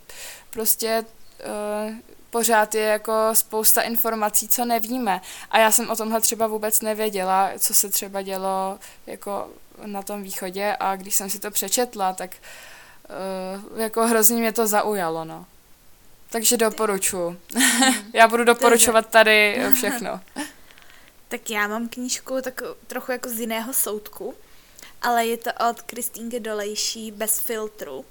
prostě 0.50 1.04
uh, 1.44 1.94
pořád 2.32 2.74
je 2.74 2.82
jako 2.82 3.12
spousta 3.32 3.82
informací, 3.82 4.48
co 4.48 4.64
nevíme. 4.64 5.20
A 5.50 5.58
já 5.58 5.70
jsem 5.70 5.90
o 5.90 5.96
tomhle 5.96 6.20
třeba 6.20 6.46
vůbec 6.46 6.80
nevěděla, 6.80 7.50
co 7.58 7.74
se 7.74 7.88
třeba 7.88 8.22
dělo 8.22 8.78
jako 9.06 9.50
na 9.86 10.02
tom 10.02 10.22
východě 10.22 10.76
a 10.80 10.96
když 10.96 11.14
jsem 11.14 11.30
si 11.30 11.38
to 11.38 11.50
přečetla, 11.50 12.12
tak 12.12 12.30
uh, 13.70 13.80
jako 13.80 14.06
hrozně 14.06 14.36
mě 14.36 14.52
to 14.52 14.66
zaujalo, 14.66 15.24
no. 15.24 15.46
Takže 16.30 16.56
doporučuji. 16.56 17.40
já 18.12 18.28
budu 18.28 18.44
doporučovat 18.44 19.06
tady 19.06 19.62
všechno. 19.74 20.20
tak 21.28 21.50
já 21.50 21.68
mám 21.68 21.88
knížku 21.88 22.40
tak 22.42 22.62
trochu 22.86 23.12
jako 23.12 23.28
z 23.28 23.40
jiného 23.40 23.72
soudku, 23.72 24.34
ale 25.02 25.26
je 25.26 25.36
to 25.36 25.50
od 25.70 25.82
Kristýnky 25.82 26.40
Dolejší 26.40 27.10
bez 27.10 27.40
filtru. 27.40 28.04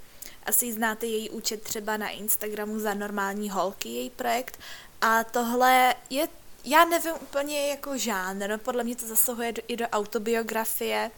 Asi 0.45 0.73
znáte 0.73 1.05
její 1.05 1.29
účet 1.29 1.63
třeba 1.63 1.97
na 1.97 2.09
Instagramu 2.09 2.79
za 2.79 2.93
normální 2.93 3.49
holky, 3.49 3.89
její 3.89 4.09
projekt. 4.09 4.59
A 5.01 5.23
tohle 5.23 5.95
je, 6.09 6.27
já 6.65 6.85
nevím 6.85 7.13
úplně 7.21 7.69
jako 7.69 7.97
žánr, 7.97 8.49
no 8.49 8.57
podle 8.57 8.83
mě 8.83 8.95
to 8.95 9.07
zasahuje 9.07 9.51
do, 9.51 9.61
i 9.67 9.75
do 9.75 9.87
autobiografie. 9.87 11.11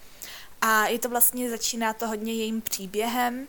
A 0.62 0.88
je 0.88 1.00
to 1.00 1.10
vlastně, 1.10 1.50
začíná 1.50 1.94
to 1.94 2.08
hodně 2.08 2.34
jejím 2.34 2.62
příběhem, 2.62 3.48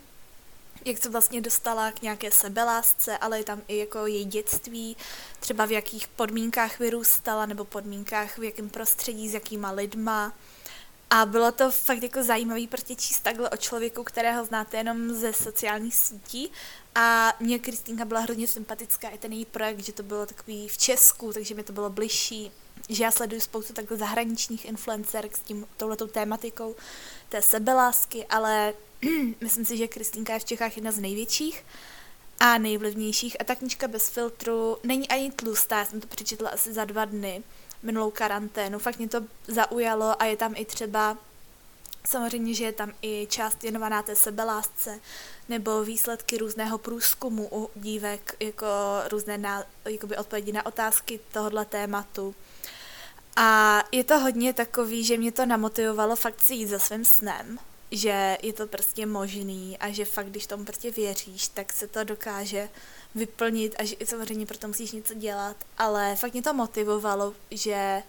jak 0.84 0.98
se 0.98 1.08
vlastně 1.08 1.40
dostala 1.40 1.92
k 1.92 2.02
nějaké 2.02 2.30
sebelásce, 2.30 3.18
ale 3.18 3.38
je 3.38 3.44
tam 3.44 3.62
i 3.68 3.76
jako 3.76 4.06
její 4.06 4.24
dětství, 4.24 4.96
třeba 5.40 5.64
v 5.66 5.70
jakých 5.70 6.08
podmínkách 6.08 6.78
vyrůstala, 6.78 7.46
nebo 7.46 7.64
podmínkách, 7.64 8.38
v 8.38 8.42
jakém 8.42 8.68
prostředí, 8.68 9.28
s 9.28 9.34
jakýma 9.34 9.70
lidma. 9.70 10.32
A 11.10 11.26
bylo 11.26 11.52
to 11.52 11.70
fakt 11.70 12.02
jako 12.02 12.22
zajímavý 12.22 12.66
prostě 12.66 12.94
číst 12.94 13.20
takhle 13.20 13.50
o 13.50 13.56
člověku, 13.56 14.04
kterého 14.04 14.44
znáte 14.44 14.76
jenom 14.76 15.14
ze 15.14 15.32
sociálních 15.32 15.94
sítí. 15.94 16.50
A 16.94 17.32
mě 17.40 17.58
Kristýnka 17.58 18.04
byla 18.04 18.20
hrozně 18.20 18.46
sympatická, 18.46 19.08
i 19.08 19.18
ten 19.18 19.32
její 19.32 19.44
projekt, 19.44 19.84
že 19.84 19.92
to 19.92 20.02
bylo 20.02 20.26
takový 20.26 20.68
v 20.68 20.78
Česku, 20.78 21.32
takže 21.32 21.54
mi 21.54 21.62
to 21.62 21.72
bylo 21.72 21.90
bližší. 21.90 22.50
Že 22.88 23.04
já 23.04 23.10
sleduju 23.10 23.40
spoustu 23.40 23.72
takhle 23.72 23.96
zahraničních 23.96 24.64
influencerek 24.64 25.36
s 25.36 25.40
tím, 25.40 25.66
touhletou 25.76 26.06
tématikou 26.06 26.74
té 27.28 27.42
sebelásky, 27.42 28.26
ale 28.26 28.74
myslím 29.40 29.64
si, 29.64 29.76
že 29.76 29.88
Kristýnka 29.88 30.34
je 30.34 30.38
v 30.38 30.44
Čechách 30.44 30.76
jedna 30.76 30.92
z 30.92 30.98
největších 30.98 31.64
a 32.40 32.58
nejvlivnějších. 32.58 33.40
A 33.40 33.44
ta 33.44 33.54
knižka 33.54 33.88
bez 33.88 34.08
filtru 34.08 34.76
není 34.82 35.08
ani 35.08 35.30
tlustá, 35.30 35.78
já 35.78 35.84
jsem 35.84 36.00
to 36.00 36.06
přečetla 36.06 36.50
asi 36.50 36.72
za 36.72 36.84
dva 36.84 37.04
dny 37.04 37.42
minulou 37.84 38.10
karanténu. 38.10 38.78
Fakt 38.78 38.98
mě 38.98 39.08
to 39.08 39.20
zaujalo 39.48 40.22
a 40.22 40.24
je 40.24 40.36
tam 40.36 40.54
i 40.56 40.64
třeba 40.64 41.16
Samozřejmě, 42.06 42.54
že 42.54 42.64
je 42.64 42.72
tam 42.72 42.92
i 43.02 43.26
část 43.30 43.62
věnovaná 43.62 44.02
té 44.02 44.16
sebelásce 44.16 45.00
nebo 45.48 45.84
výsledky 45.84 46.38
různého 46.38 46.78
průzkumu 46.78 47.48
u 47.52 47.70
dívek, 47.74 48.36
jako 48.40 48.66
různé 49.10 49.38
na, 49.38 49.64
jakoby 49.84 50.16
odpovědi 50.16 50.52
na 50.52 50.66
otázky 50.66 51.20
tohoto 51.32 51.64
tématu. 51.64 52.34
A 53.36 53.80
je 53.92 54.04
to 54.04 54.18
hodně 54.18 54.52
takový, 54.52 55.04
že 55.04 55.16
mě 55.16 55.32
to 55.32 55.46
namotivovalo 55.46 56.16
fakt 56.16 56.40
si 56.40 56.54
jít 56.54 56.66
za 56.66 56.78
svým 56.78 57.04
snem, 57.04 57.58
že 57.90 58.38
je 58.42 58.52
to 58.52 58.66
prostě 58.66 59.06
možný 59.06 59.78
a 59.78 59.90
že 59.90 60.04
fakt, 60.04 60.26
když 60.26 60.46
tomu 60.46 60.64
prostě 60.64 60.90
věříš, 60.90 61.48
tak 61.48 61.72
se 61.72 61.86
to 61.86 62.04
dokáže 62.04 62.68
vyplnit 63.14 63.74
a 63.78 63.84
že 63.84 63.96
samozřejmě 64.04 64.46
proto 64.46 64.68
musíš 64.68 64.92
něco 64.92 65.14
dělat, 65.14 65.56
ale 65.78 66.16
fakt 66.16 66.32
mě 66.32 66.42
to 66.42 66.54
motivovalo, 66.54 67.34
že 67.50 68.02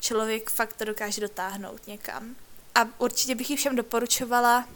člověk 0.00 0.50
fakt 0.50 0.74
to 0.76 0.84
dokáže 0.84 1.20
dotáhnout 1.20 1.86
někam. 1.86 2.36
A 2.74 2.88
určitě 2.98 3.34
bych 3.34 3.50
ji 3.50 3.56
všem 3.56 3.76
doporučovala, 3.76 4.68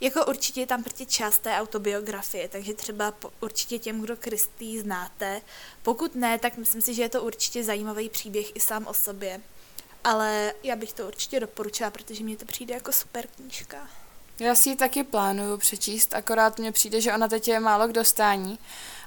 jako 0.00 0.26
určitě 0.26 0.60
je 0.60 0.66
tam 0.66 0.82
proti 0.82 1.06
část 1.06 1.38
té 1.38 1.58
autobiografie, 1.58 2.48
takže 2.48 2.74
třeba 2.74 3.10
po, 3.10 3.30
určitě 3.40 3.78
těm, 3.78 4.00
kdo 4.00 4.16
Kristý 4.16 4.80
znáte. 4.80 5.40
Pokud 5.82 6.14
ne, 6.14 6.38
tak 6.38 6.56
myslím 6.56 6.82
si, 6.82 6.94
že 6.94 7.02
je 7.02 7.08
to 7.08 7.22
určitě 7.22 7.64
zajímavý 7.64 8.08
příběh 8.08 8.56
i 8.56 8.60
sám 8.60 8.86
o 8.86 8.94
sobě. 8.94 9.40
Ale 10.04 10.52
já 10.62 10.76
bych 10.76 10.92
to 10.92 11.06
určitě 11.06 11.40
doporučila, 11.40 11.90
protože 11.90 12.24
mně 12.24 12.36
to 12.36 12.44
přijde 12.44 12.74
jako 12.74 12.92
super 12.92 13.26
knížka. 13.26 13.88
Já 14.38 14.54
si 14.54 14.68
ji 14.68 14.76
taky 14.76 15.04
plánuju 15.04 15.56
přečíst, 15.56 16.14
akorát 16.14 16.58
mně 16.58 16.72
přijde, 16.72 17.00
že 17.00 17.14
ona 17.14 17.28
teď 17.28 17.48
je 17.48 17.60
málo 17.60 17.88
k 17.88 17.92
dostání 17.92 18.58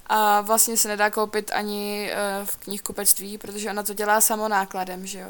a 0.09 0.41
vlastně 0.41 0.77
se 0.77 0.87
nedá 0.87 1.09
koupit 1.09 1.51
ani 1.53 2.11
uh, 2.11 2.47
v 2.47 2.57
knihkupectví, 2.57 3.37
protože 3.37 3.69
ona 3.69 3.83
to 3.83 3.93
dělá 3.93 4.21
samo 4.21 4.47
nákladem, 4.47 5.07
že 5.07 5.19
jo. 5.19 5.27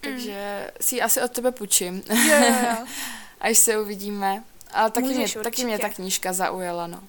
Takže 0.00 0.64
mm. 0.64 0.70
si 0.80 0.94
ji 0.94 1.02
asi 1.02 1.22
od 1.22 1.30
tebe 1.30 1.52
půjčím. 1.52 2.02
Jo, 2.08 2.36
jo, 2.36 2.54
jo. 2.62 2.86
Až 3.40 3.58
se 3.58 3.78
uvidíme. 3.78 4.44
Ale 4.72 4.90
taky, 4.90 5.06
mě, 5.06 5.28
taky 5.28 5.64
mě 5.64 5.78
ta 5.78 5.88
knížka 5.88 6.32
zaujala, 6.32 6.86
no. 6.86 7.02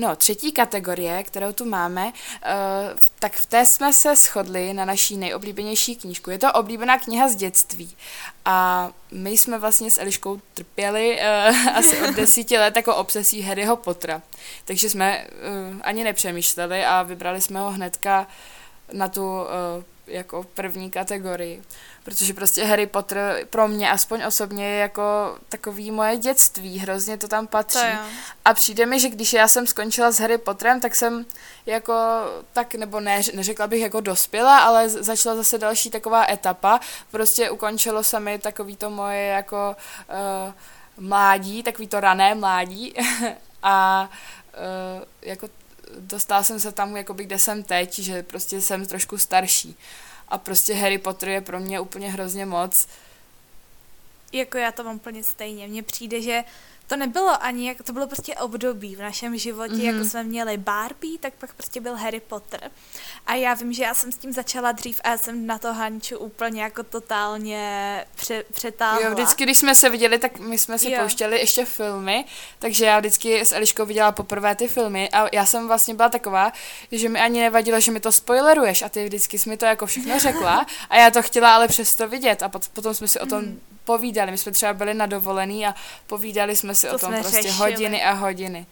No, 0.00 0.16
třetí 0.16 0.52
kategorie, 0.52 1.22
kterou 1.22 1.52
tu 1.52 1.64
máme, 1.64 2.06
uh, 2.06 2.12
tak 3.18 3.32
v 3.32 3.46
té 3.46 3.66
jsme 3.66 3.92
se 3.92 4.16
shodli 4.16 4.72
na 4.72 4.84
naší 4.84 5.16
nejoblíbenější 5.16 5.96
knížku. 5.96 6.30
Je 6.30 6.38
to 6.38 6.52
oblíbená 6.52 6.98
kniha 6.98 7.28
z 7.28 7.36
dětství. 7.36 7.96
A 8.44 8.90
my 9.12 9.30
jsme 9.30 9.58
vlastně 9.58 9.90
s 9.90 10.00
Eliškou 10.00 10.40
trpěli 10.54 11.20
uh, 11.20 11.68
asi 11.74 12.02
od 12.02 12.14
desíti 12.14 12.58
let 12.58 12.76
jako 12.76 12.96
obsesí 12.96 13.42
Harryho 13.42 13.76
Pottera. 13.76 14.22
Takže 14.64 14.90
jsme 14.90 15.26
uh, 15.26 15.76
ani 15.80 16.04
nepřemýšleli 16.04 16.84
a 16.84 17.02
vybrali 17.02 17.40
jsme 17.40 17.60
ho 17.60 17.70
hnedka 17.70 18.26
na 18.92 19.08
tu 19.08 19.46
jako 20.06 20.42
první 20.54 20.90
kategorii 20.90 21.62
protože 22.04 22.34
prostě 22.34 22.64
Harry 22.64 22.86
Potter 22.86 23.46
pro 23.50 23.68
mě 23.68 23.90
aspoň 23.90 24.22
osobně 24.22 24.66
je 24.66 24.78
jako 24.78 25.36
takový 25.48 25.90
moje 25.90 26.16
dětství, 26.16 26.78
hrozně 26.78 27.16
to 27.16 27.28
tam 27.28 27.46
patří. 27.46 27.78
To 27.78 28.10
a 28.44 28.54
přijde 28.54 28.86
mi, 28.86 29.00
že 29.00 29.08
když 29.08 29.32
já 29.32 29.48
jsem 29.48 29.66
skončila 29.66 30.10
s 30.10 30.20
Harry 30.20 30.38
Potterem, 30.38 30.80
tak 30.80 30.96
jsem 30.96 31.26
jako 31.66 31.94
tak, 32.52 32.74
nebo 32.74 33.00
ne, 33.00 33.20
neřekla 33.34 33.66
bych 33.66 33.80
jako 33.80 34.00
dospěla, 34.00 34.58
ale 34.58 34.88
začala 34.88 35.36
zase 35.36 35.58
další 35.58 35.90
taková 35.90 36.26
etapa. 36.30 36.80
Prostě 37.10 37.50
ukončilo 37.50 38.02
se 38.02 38.20
mi 38.20 38.38
takový 38.38 38.76
to 38.76 38.90
moje 38.90 39.26
jako 39.26 39.76
uh, 40.08 41.06
mládí, 41.08 41.62
takový 41.62 41.88
to 41.88 42.00
rané 42.00 42.34
mládí 42.34 42.94
a 43.62 44.08
uh, 44.98 45.04
jako 45.22 45.48
dostala 45.98 46.42
jsem 46.42 46.60
se 46.60 46.72
tam, 46.72 46.96
jakoby, 46.96 47.24
kde 47.24 47.38
jsem 47.38 47.62
teď, 47.62 47.98
že 47.98 48.22
prostě 48.22 48.60
jsem 48.60 48.86
trošku 48.86 49.18
starší 49.18 49.76
a 50.28 50.38
prostě 50.38 50.74
Harry 50.74 50.98
Potter 50.98 51.28
je 51.28 51.40
pro 51.40 51.60
mě 51.60 51.80
úplně 51.80 52.10
hrozně 52.10 52.46
moc. 52.46 52.88
Jako 54.32 54.58
já 54.58 54.72
to 54.72 54.84
mám 54.84 54.96
úplně 54.96 55.24
stejně. 55.24 55.68
Mně 55.68 55.82
přijde, 55.82 56.22
že 56.22 56.44
to 56.88 56.96
nebylo 56.96 57.42
ani, 57.42 57.68
jak 57.68 57.82
to 57.82 57.92
bylo 57.92 58.06
prostě 58.06 58.34
období 58.34 58.96
v 58.96 58.98
našem 58.98 59.38
životě, 59.38 59.74
mm-hmm. 59.74 59.94
jako 59.94 60.04
jsme 60.08 60.22
měli 60.22 60.56
Barbie, 60.56 61.18
tak 61.18 61.32
pak 61.38 61.54
prostě 61.54 61.80
byl 61.80 61.96
Harry 61.96 62.20
Potter. 62.20 62.70
A 63.26 63.34
já 63.34 63.54
vím, 63.54 63.72
že 63.72 63.82
já 63.82 63.94
jsem 63.94 64.12
s 64.12 64.18
tím 64.18 64.32
začala 64.32 64.72
dřív 64.72 65.00
a 65.04 65.10
já 65.10 65.18
jsem 65.18 65.46
na 65.46 65.58
to 65.58 65.72
Hanču 65.72 66.18
úplně 66.18 66.62
jako 66.62 66.82
totálně 66.82 68.04
pře- 68.16 68.44
přetáhla. 68.52 69.00
Jo, 69.00 69.14
vždycky, 69.14 69.44
když 69.44 69.58
jsme 69.58 69.74
se 69.74 69.90
viděli, 69.90 70.18
tak 70.18 70.38
my 70.38 70.58
jsme 70.58 70.78
si 70.78 70.90
jo. 70.90 70.98
pouštěli 71.00 71.38
ještě 71.38 71.64
filmy, 71.64 72.24
takže 72.58 72.84
já 72.84 72.98
vždycky 72.98 73.40
s 73.40 73.52
Eliškou 73.52 73.86
viděla 73.86 74.12
poprvé 74.12 74.54
ty 74.54 74.68
filmy 74.68 75.08
a 75.10 75.26
já 75.32 75.46
jsem 75.46 75.68
vlastně 75.68 75.94
byla 75.94 76.08
taková, 76.08 76.52
že 76.92 77.08
mi 77.08 77.20
ani 77.20 77.40
nevadilo, 77.40 77.80
že 77.80 77.92
mi 77.92 78.00
to 78.00 78.12
spoileruješ 78.12 78.82
a 78.82 78.88
ty 78.88 79.04
vždycky 79.04 79.38
jsi 79.38 79.50
mi 79.50 79.56
to 79.56 79.64
jako 79.64 79.86
všechno 79.86 80.18
řekla 80.18 80.66
a 80.90 80.96
já 80.96 81.10
to 81.10 81.22
chtěla 81.22 81.54
ale 81.54 81.68
přesto 81.68 82.08
vidět 82.08 82.42
a 82.42 82.48
potom 82.48 82.94
jsme 82.94 83.08
si 83.08 83.20
o 83.20 83.26
tom 83.26 83.40
mm 83.40 83.60
povídali. 83.88 84.30
My 84.30 84.38
jsme 84.38 84.52
třeba 84.52 84.72
byli 84.72 84.94
na 84.94 85.06
dovolený 85.06 85.66
a 85.66 85.74
povídali 86.06 86.56
jsme 86.56 86.74
si 86.74 86.86
to 86.86 86.94
o 86.94 86.98
tom 86.98 87.12
prostě 87.12 87.42
řešili. 87.42 87.54
hodiny 87.58 88.04
a 88.04 88.12
hodiny. 88.12 88.66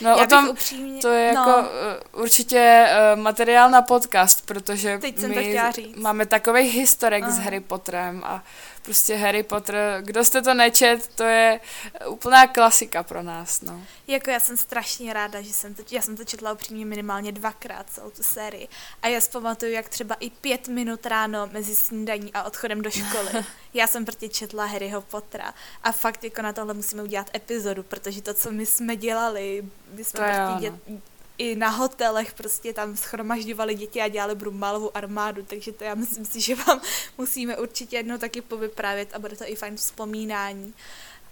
No 0.00 0.10
Já 0.10 0.16
o 0.16 0.26
tom, 0.26 0.48
upřímně, 0.48 1.00
to 1.00 1.08
je 1.08 1.32
no. 1.32 1.40
jako 1.40 1.60
uh, 1.60 2.22
určitě 2.22 2.86
uh, 2.88 3.20
materiál 3.20 3.70
na 3.70 3.82
podcast, 3.82 4.46
protože 4.46 4.98
Teď 4.98 5.18
my 5.18 5.58
máme 5.96 6.26
takový 6.26 6.60
historik 6.60 7.24
Aha. 7.24 7.32
s 7.32 7.38
Harry 7.38 7.60
Potterem 7.60 8.22
a 8.24 8.44
prostě 8.82 9.16
Harry 9.16 9.42
Potter, 9.42 10.02
kdo 10.02 10.24
jste 10.24 10.42
to 10.42 10.54
nečet, 10.54 11.08
to 11.14 11.24
je 11.24 11.60
úplná 12.08 12.46
klasika 12.46 13.02
pro 13.02 13.22
nás, 13.22 13.60
no. 13.60 13.84
Jako 14.06 14.30
já 14.30 14.40
jsem 14.40 14.56
strašně 14.56 15.12
ráda, 15.12 15.42
že 15.42 15.52
jsem 15.52 15.74
to, 15.74 15.82
já 15.90 16.02
jsem 16.02 16.16
to 16.16 16.24
četla 16.24 16.52
upřímně 16.52 16.86
minimálně 16.86 17.32
dvakrát 17.32 17.90
celou 17.90 18.10
tu 18.10 18.22
sérii 18.22 18.68
a 19.02 19.08
já 19.08 19.20
zpamatuju, 19.20 19.72
jak 19.72 19.88
třeba 19.88 20.14
i 20.14 20.30
pět 20.30 20.68
minut 20.68 21.06
ráno 21.06 21.48
mezi 21.52 21.74
snídaní 21.74 22.32
a 22.32 22.42
odchodem 22.42 22.82
do 22.82 22.90
školy. 22.90 23.44
já 23.74 23.86
jsem 23.86 24.04
proti 24.04 24.28
četla 24.28 24.64
Harryho 24.64 25.00
Pottera 25.00 25.54
a 25.82 25.92
fakt 25.92 26.24
jako 26.24 26.42
na 26.42 26.52
tohle 26.52 26.74
musíme 26.74 27.02
udělat 27.02 27.30
epizodu, 27.34 27.82
protože 27.82 28.22
to, 28.22 28.34
co 28.34 28.52
my 28.52 28.66
jsme 28.66 28.96
dělali, 28.96 29.64
my 29.92 30.04
jsme 30.04 30.20
to 30.20 30.24
prostě 30.24 30.66
jo, 30.66 30.78
no 30.88 31.11
i 31.38 31.56
na 31.56 31.68
hotelech 31.68 32.32
prostě 32.32 32.72
tam 32.72 32.96
schromažďovali 32.96 33.74
děti 33.74 34.00
a 34.00 34.08
dělali 34.08 34.34
Brumbalovou 34.34 34.96
armádu, 34.96 35.42
takže 35.42 35.72
to 35.72 35.84
já 35.84 35.94
myslím 35.94 36.24
si, 36.24 36.40
že 36.46 36.54
vám 36.54 36.80
musíme 37.18 37.56
určitě 37.56 37.96
jednou 37.96 38.18
taky 38.18 38.40
povyprávět 38.40 39.14
a 39.14 39.18
bude 39.18 39.36
to 39.36 39.44
i 39.46 39.56
fajn 39.56 39.76
vzpomínání. 39.76 40.74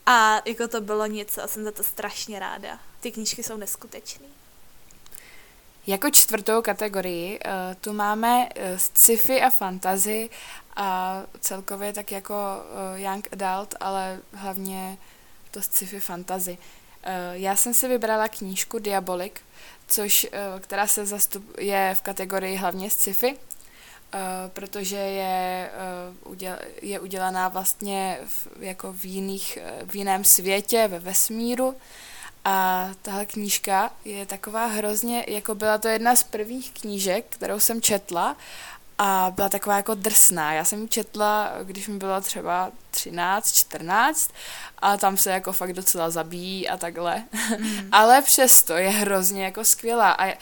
A 0.06 0.42
jako 0.44 0.68
to 0.68 0.80
bylo 0.80 1.06
něco 1.06 1.42
a 1.42 1.46
jsem 1.46 1.64
za 1.64 1.72
to 1.72 1.82
strašně 1.82 2.38
ráda. 2.38 2.78
Ty 3.00 3.12
knížky 3.12 3.42
jsou 3.42 3.56
neskutečné. 3.56 4.26
Jako 5.86 6.10
čtvrtou 6.10 6.62
kategorii 6.62 7.38
uh, 7.38 7.50
tu 7.80 7.92
máme 7.92 8.48
uh, 8.48 8.62
sci-fi 8.76 9.42
a 9.42 9.50
fantasy 9.50 10.30
a 10.76 11.22
celkově 11.40 11.92
tak 11.92 12.12
jako 12.12 12.34
uh, 12.34 13.00
young 13.00 13.28
adult, 13.32 13.74
ale 13.80 14.20
hlavně 14.32 14.98
to 15.50 15.62
sci-fi 15.62 16.00
fantasy. 16.00 16.58
Já 17.32 17.56
jsem 17.56 17.74
si 17.74 17.88
vybrala 17.88 18.28
knížku 18.28 18.78
Diabolik 18.78 19.40
což, 19.90 20.26
eh, 20.32 20.60
která 20.60 20.86
se 20.86 21.06
zastup, 21.06 21.58
je 21.58 21.94
v 21.94 22.00
kategorii 22.00 22.56
hlavně 22.56 22.90
sci-fi, 22.90 23.36
eh, 23.36 24.18
protože 24.48 24.96
je, 24.96 25.70
eh, 26.42 26.58
je 26.82 27.00
udělaná 27.00 27.48
vlastně 27.48 28.18
v, 28.26 28.48
jako 28.60 28.92
v, 28.92 29.04
jiných, 29.04 29.58
v 29.84 29.96
jiném 29.96 30.24
světě, 30.24 30.88
ve 30.88 30.98
vesmíru. 30.98 31.76
A 32.44 32.88
tahle 33.02 33.26
knížka 33.26 33.92
je 34.04 34.26
taková 34.26 34.66
hrozně, 34.66 35.24
jako 35.28 35.54
byla 35.54 35.78
to 35.78 35.88
jedna 35.88 36.16
z 36.16 36.22
prvních 36.22 36.70
knížek, 36.70 37.24
kterou 37.28 37.60
jsem 37.60 37.82
četla 37.82 38.36
a 39.02 39.32
byla 39.36 39.48
taková 39.48 39.76
jako 39.76 39.94
drsná. 39.94 40.52
Já 40.52 40.64
jsem 40.64 40.82
ji 40.82 40.88
četla, 40.88 41.52
když 41.62 41.88
mi 41.88 41.98
bylo 41.98 42.20
třeba 42.20 42.72
13, 42.90 43.54
14 43.54 44.30
a 44.78 44.96
tam 44.96 45.16
se 45.16 45.30
jako 45.30 45.52
fakt 45.52 45.72
docela 45.72 46.10
zabíjí 46.10 46.68
a 46.68 46.76
takhle. 46.76 47.24
Mm. 47.58 47.88
Ale 47.92 48.22
přesto 48.22 48.76
je 48.76 48.90
hrozně 48.90 49.44
jako 49.44 49.64
skvělá 49.64 50.10
a 50.12 50.34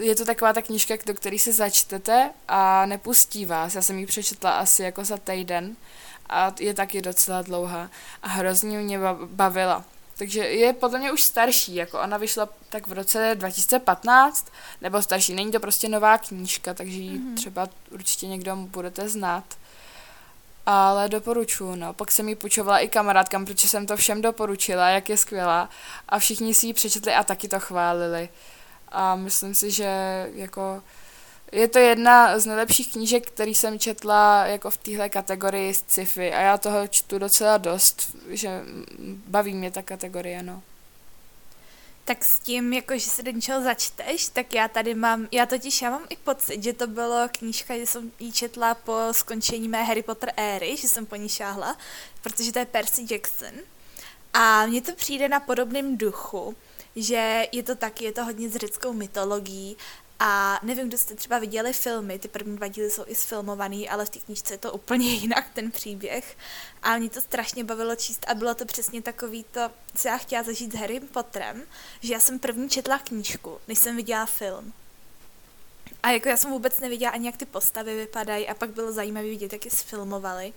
je 0.00 0.16
to 0.16 0.24
taková 0.24 0.52
ta 0.52 0.62
knížka, 0.62 0.94
do 1.06 1.14
které 1.14 1.38
se 1.38 1.52
začtete 1.52 2.30
a 2.48 2.86
nepustí 2.86 3.46
vás. 3.46 3.74
Já 3.74 3.82
jsem 3.82 3.98
ji 3.98 4.06
přečetla 4.06 4.50
asi 4.50 4.82
jako 4.82 5.04
za 5.04 5.16
týden 5.16 5.76
a 6.28 6.52
je 6.60 6.74
taky 6.74 7.02
docela 7.02 7.42
dlouhá 7.42 7.90
a 8.22 8.28
hrozně 8.28 8.78
mě 8.78 8.98
bavila. 9.26 9.84
Takže 10.18 10.40
je 10.40 10.72
podle 10.72 10.98
mě 10.98 11.12
už 11.12 11.22
starší, 11.22 11.74
jako 11.74 12.00
ona 12.00 12.16
vyšla 12.16 12.48
tak 12.68 12.86
v 12.86 12.92
roce 12.92 13.34
2015, 13.34 14.46
nebo 14.80 15.02
starší, 15.02 15.34
není 15.34 15.52
to 15.52 15.60
prostě 15.60 15.88
nová 15.88 16.18
knížka, 16.18 16.74
takže 16.74 16.98
ji 16.98 17.18
mm-hmm. 17.18 17.34
třeba 17.34 17.68
určitě 17.90 18.26
někdo 18.26 18.56
budete 18.56 19.08
znát. 19.08 19.44
Ale 20.66 21.08
doporučuji, 21.08 21.76
no. 21.76 21.92
Pak 21.92 22.10
jsem 22.10 22.28
ji 22.28 22.34
půjčovala 22.34 22.78
i 22.78 22.88
kamarádkám, 22.88 23.44
protože 23.44 23.68
jsem 23.68 23.86
to 23.86 23.96
všem 23.96 24.22
doporučila, 24.22 24.88
jak 24.88 25.08
je 25.08 25.16
skvělá. 25.16 25.68
A 26.08 26.18
všichni 26.18 26.54
si 26.54 26.66
ji 26.66 26.72
přečetli 26.72 27.14
a 27.14 27.24
taky 27.24 27.48
to 27.48 27.60
chválili. 27.60 28.28
A 28.88 29.16
myslím 29.16 29.54
si, 29.54 29.70
že 29.70 29.90
jako 30.34 30.82
je 31.52 31.68
to 31.68 31.78
jedna 31.78 32.38
z 32.38 32.46
nejlepších 32.46 32.92
knížek, 32.92 33.26
který 33.26 33.54
jsem 33.54 33.78
četla 33.78 34.46
jako 34.46 34.70
v 34.70 34.76
téhle 34.76 35.08
kategorii 35.08 35.74
sci-fi 35.74 36.32
a 36.32 36.40
já 36.40 36.58
toho 36.58 36.88
čtu 36.88 37.18
docela 37.18 37.56
dost, 37.58 38.16
že 38.28 38.62
baví 39.26 39.54
mě 39.54 39.70
ta 39.70 39.82
kategorie, 39.82 40.42
no. 40.42 40.62
Tak 42.04 42.24
s 42.24 42.38
tím, 42.38 42.72
jako 42.72 42.98
že 42.98 43.10
se 43.10 43.22
do 43.22 43.30
něčeho 43.30 43.62
začteš, 43.62 44.28
tak 44.28 44.54
já 44.54 44.68
tady 44.68 44.94
mám, 44.94 45.28
já 45.32 45.46
totiž 45.46 45.82
já 45.82 45.90
mám 45.90 46.06
i 46.08 46.16
pocit, 46.16 46.62
že 46.62 46.72
to 46.72 46.86
bylo 46.86 47.28
knížka, 47.38 47.76
že 47.76 47.86
jsem 47.86 48.12
ji 48.18 48.32
četla 48.32 48.74
po 48.74 48.98
skončení 49.12 49.68
mé 49.68 49.84
Harry 49.84 50.02
Potter 50.02 50.32
éry, 50.36 50.76
že 50.76 50.88
jsem 50.88 51.06
po 51.06 51.16
ní 51.16 51.28
šáhla, 51.28 51.76
protože 52.22 52.52
to 52.52 52.58
je 52.58 52.66
Percy 52.66 53.06
Jackson. 53.10 53.54
A 54.32 54.66
mně 54.66 54.82
to 54.82 54.92
přijde 54.92 55.28
na 55.28 55.40
podobném 55.40 55.96
duchu, 55.96 56.56
že 56.96 57.46
je 57.52 57.62
to 57.62 57.74
taky, 57.74 58.04
je 58.04 58.12
to 58.12 58.24
hodně 58.24 58.48
s 58.48 58.56
řeckou 58.56 58.92
mytologií 58.92 59.76
a 60.20 60.60
nevím, 60.62 60.88
kdo 60.88 60.98
jste 60.98 61.14
třeba 61.14 61.38
viděli 61.38 61.72
filmy, 61.72 62.18
ty 62.18 62.28
první 62.28 62.56
dva 62.56 62.68
díly 62.68 62.90
jsou 62.90 63.04
i 63.06 63.14
sfilmovaný, 63.14 63.88
ale 63.88 64.04
v 64.04 64.10
té 64.10 64.18
knížce 64.18 64.54
je 64.54 64.58
to 64.58 64.72
úplně 64.72 65.08
jinak, 65.14 65.50
ten 65.54 65.70
příběh. 65.70 66.36
A 66.82 66.98
mě 66.98 67.10
to 67.10 67.20
strašně 67.20 67.64
bavilo 67.64 67.96
číst 67.96 68.24
a 68.28 68.34
bylo 68.34 68.54
to 68.54 68.64
přesně 68.64 69.02
takový 69.02 69.44
to, 69.44 69.70
co 69.94 70.08
já 70.08 70.18
chtěla 70.18 70.42
zažít 70.42 70.72
s 70.72 70.76
Harry 70.76 71.00
Potterem, 71.00 71.62
že 72.00 72.12
já 72.12 72.20
jsem 72.20 72.38
první 72.38 72.68
četla 72.68 72.98
knížku, 72.98 73.58
než 73.68 73.78
jsem 73.78 73.96
viděla 73.96 74.26
film. 74.26 74.72
A 76.02 76.10
jako 76.10 76.28
já 76.28 76.36
jsem 76.36 76.50
vůbec 76.50 76.80
neviděla 76.80 77.12
ani, 77.12 77.26
jak 77.26 77.36
ty 77.36 77.46
postavy 77.46 77.96
vypadají 77.96 78.48
a 78.48 78.54
pak 78.54 78.70
bylo 78.70 78.92
zajímavé 78.92 79.26
vidět, 79.26 79.52
jak 79.52 79.64
je 79.64 79.70
sfilmovali. 79.70 80.52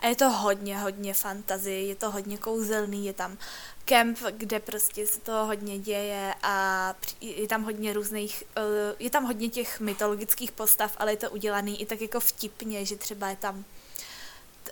A 0.00 0.06
je 0.06 0.16
to 0.16 0.30
hodně, 0.30 0.78
hodně 0.78 1.14
fantazy, 1.14 1.72
je 1.72 1.94
to 1.94 2.10
hodně 2.10 2.38
kouzelný, 2.38 3.06
je 3.06 3.12
tam 3.12 3.38
kemp, 3.84 4.18
kde 4.30 4.60
prostě 4.60 5.06
se 5.06 5.20
to 5.20 5.32
hodně 5.32 5.78
děje 5.78 6.34
a 6.42 6.94
je 7.20 7.48
tam 7.48 7.64
hodně 7.64 7.92
různých, 7.92 8.44
eh, 8.56 8.60
je 8.98 9.10
tam 9.10 9.24
hodně 9.24 9.48
těch 9.48 9.80
mytologických 9.80 10.52
postav, 10.52 10.96
ale 10.98 11.12
je 11.12 11.16
to 11.16 11.30
udělaný 11.30 11.82
i 11.82 11.86
tak 11.86 12.00
jako 12.00 12.20
vtipně, 12.20 12.84
že 12.84 12.96
třeba 12.96 13.28
je 13.28 13.36
tam 13.36 13.64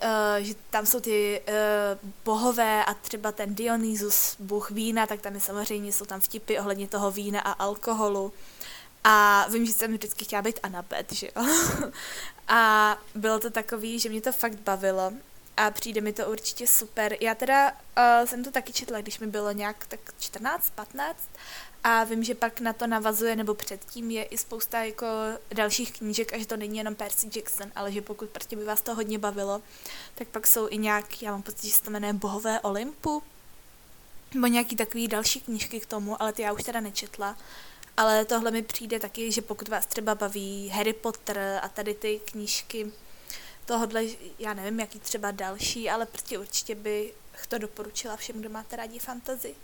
Uh, 0.03 0.45
že 0.45 0.53
tam 0.69 0.85
jsou 0.85 0.99
ty 0.99 1.41
uh, 1.47 2.09
bohové 2.25 2.85
a 2.85 2.93
třeba 2.93 3.31
ten 3.31 3.55
Dionysus, 3.55 4.35
bůh 4.39 4.71
vína, 4.71 5.07
tak 5.07 5.21
tam 5.21 5.35
je 5.35 5.41
samozřejmě, 5.41 5.93
jsou 5.93 6.05
tam 6.05 6.19
vtipy 6.19 6.59
ohledně 6.59 6.87
toho 6.87 7.11
vína 7.11 7.41
a 7.41 7.51
alkoholu. 7.51 8.33
A 9.03 9.45
vím, 9.49 9.65
že 9.65 9.73
jsem 9.73 9.93
vždycky 9.93 10.25
chtěla 10.25 10.41
být 10.41 10.59
Anabet, 10.63 11.11
že 11.11 11.27
jo. 11.35 11.45
a 12.47 12.97
bylo 13.15 13.39
to 13.39 13.49
takový, 13.49 13.99
že 13.99 14.09
mě 14.09 14.21
to 14.21 14.31
fakt 14.31 14.59
bavilo 14.59 15.13
a 15.57 15.71
přijde 15.71 16.01
mi 16.01 16.13
to 16.13 16.27
určitě 16.31 16.67
super. 16.67 17.17
Já 17.21 17.35
teda 17.35 17.71
uh, 17.71 18.27
jsem 18.27 18.43
to 18.43 18.51
taky 18.51 18.73
četla, 18.73 19.01
když 19.01 19.19
mi 19.19 19.27
bylo 19.27 19.51
nějak 19.51 19.85
tak 19.85 19.99
14, 20.19 20.69
15 20.69 21.29
a 21.83 22.03
vím, 22.03 22.23
že 22.23 22.35
pak 22.35 22.59
na 22.59 22.73
to 22.73 22.87
navazuje, 22.87 23.35
nebo 23.35 23.53
předtím 23.53 24.11
je 24.11 24.23
i 24.23 24.37
spousta 24.37 24.83
jako 24.83 25.05
dalších 25.53 25.97
knížek 25.97 26.33
a 26.33 26.37
že 26.37 26.45
to 26.45 26.57
není 26.57 26.77
jenom 26.77 26.95
Percy 26.95 27.29
Jackson, 27.35 27.71
ale 27.75 27.91
že 27.91 28.01
pokud 28.01 28.29
prostě 28.29 28.55
by 28.55 28.63
vás 28.63 28.81
to 28.81 28.95
hodně 28.95 29.19
bavilo, 29.19 29.61
tak 30.15 30.27
pak 30.27 30.47
jsou 30.47 30.67
i 30.69 30.77
nějak, 30.77 31.21
já 31.21 31.31
mám 31.31 31.41
pocit, 31.41 31.67
že 31.67 31.73
se 31.73 31.83
to 31.83 31.91
jmenuje 31.91 32.13
Bohové 32.13 32.59
Olympu, 32.59 33.23
nebo 34.33 34.47
nějaký 34.47 34.75
takový 34.75 35.07
další 35.07 35.41
knížky 35.41 35.79
k 35.79 35.85
tomu, 35.85 36.21
ale 36.21 36.33
ty 36.33 36.41
já 36.41 36.53
už 36.53 36.63
teda 36.63 36.79
nečetla. 36.79 37.37
Ale 37.99 38.25
tohle 38.25 38.51
mi 38.51 38.61
přijde 38.61 38.99
taky, 38.99 39.31
že 39.31 39.41
pokud 39.41 39.67
vás 39.67 39.85
třeba 39.85 40.15
baví 40.15 40.69
Harry 40.69 40.93
Potter 40.93 41.59
a 41.61 41.69
tady 41.69 41.93
ty 41.93 42.21
knížky 42.25 42.91
tohodle, 43.65 44.03
já 44.39 44.53
nevím, 44.53 44.79
jaký 44.79 44.99
třeba 44.99 45.31
další, 45.31 45.89
ale 45.89 46.05
prostě 46.05 46.39
určitě 46.39 46.75
bych 46.75 47.13
to 47.47 47.57
doporučila 47.57 48.15
všem, 48.15 48.39
kdo 48.39 48.49
máte 48.49 48.75
rádi 48.75 48.99
fantasy. 48.99 49.55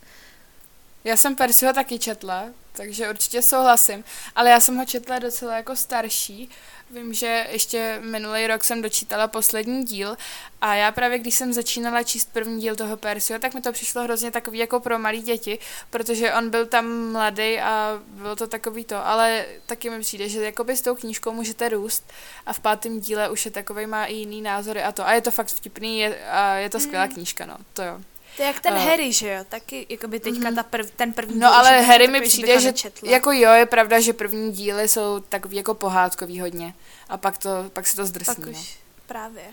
Já 1.05 1.17
jsem 1.17 1.35
Percyho 1.35 1.73
taky 1.73 1.99
četla, 1.99 2.45
takže 2.71 3.09
určitě 3.09 3.41
souhlasím, 3.41 4.03
ale 4.35 4.49
já 4.49 4.59
jsem 4.59 4.77
ho 4.77 4.85
četla 4.85 5.19
docela 5.19 5.55
jako 5.55 5.75
starší. 5.75 6.49
Vím, 6.89 7.13
že 7.13 7.47
ještě 7.51 7.99
minulý 8.01 8.47
rok 8.47 8.63
jsem 8.63 8.81
dočítala 8.81 9.27
poslední 9.27 9.83
díl 9.85 10.17
a 10.61 10.75
já 10.75 10.91
právě, 10.91 11.19
když 11.19 11.35
jsem 11.35 11.53
začínala 11.53 12.03
číst 12.03 12.33
první 12.33 12.61
díl 12.61 12.75
toho 12.75 12.97
Percyho, 12.97 13.39
tak 13.39 13.53
mi 13.53 13.61
to 13.61 13.71
přišlo 13.71 14.03
hrozně 14.03 14.31
takový 14.31 14.57
jako 14.59 14.79
pro 14.79 14.99
malé 14.99 15.17
děti, 15.17 15.59
protože 15.89 16.33
on 16.33 16.49
byl 16.49 16.65
tam 16.65 17.11
mladý 17.11 17.59
a 17.59 18.01
bylo 18.07 18.35
to 18.35 18.47
takový 18.47 18.85
to, 18.85 19.07
ale 19.07 19.45
taky 19.65 19.89
mi 19.89 19.99
přijde, 19.99 20.29
že 20.29 20.43
jakoby 20.43 20.77
s 20.77 20.81
tou 20.81 20.95
knížkou 20.95 21.31
můžete 21.31 21.69
růst 21.69 22.13
a 22.45 22.53
v 22.53 22.59
pátém 22.59 22.99
díle 22.99 23.29
už 23.29 23.45
je 23.45 23.51
takový 23.51 23.85
má 23.85 24.05
i 24.05 24.13
jiný 24.13 24.41
názory 24.41 24.83
a 24.83 24.91
to. 24.91 25.07
A 25.07 25.13
je 25.13 25.21
to 25.21 25.31
fakt 25.31 25.47
vtipný 25.47 25.99
je, 25.99 26.25
a 26.25 26.55
je 26.55 26.69
to 26.69 26.79
skvělá 26.79 27.05
mm. 27.05 27.11
knížka, 27.11 27.45
no, 27.45 27.57
to 27.73 27.83
jo. 27.83 28.01
To 28.35 28.41
je 28.41 28.47
jak 28.47 28.59
ten 28.59 28.73
uh, 28.73 28.79
Harry, 28.79 29.13
že 29.13 29.33
jo? 29.33 29.43
Taky 29.49 29.85
jako 29.89 30.07
by 30.07 30.19
teďka 30.19 30.49
mm-hmm. 30.49 30.55
ta 30.55 30.63
prv, 30.63 30.91
ten 30.91 31.13
první 31.13 31.39
No 31.39 31.47
díl, 31.47 31.57
ale 31.57 31.81
Harry 31.81 32.07
mi 32.07 32.21
přijde, 32.21 32.61
že 32.61 32.73
jako 33.03 33.31
jo, 33.31 33.51
je 33.51 33.65
pravda, 33.65 33.99
že 33.99 34.13
první 34.13 34.51
díly 34.51 34.87
jsou 34.87 35.19
takový 35.19 35.57
jako 35.57 35.73
pohádkový 35.73 36.39
hodně. 36.39 36.73
A 37.09 37.17
pak, 37.17 37.37
to, 37.37 37.49
pak 37.73 37.87
se 37.87 37.95
to 37.95 38.05
zdrsní. 38.05 38.35
Pak 38.35 38.47
už 38.47 38.57
no. 38.57 38.63
právě. 39.05 39.43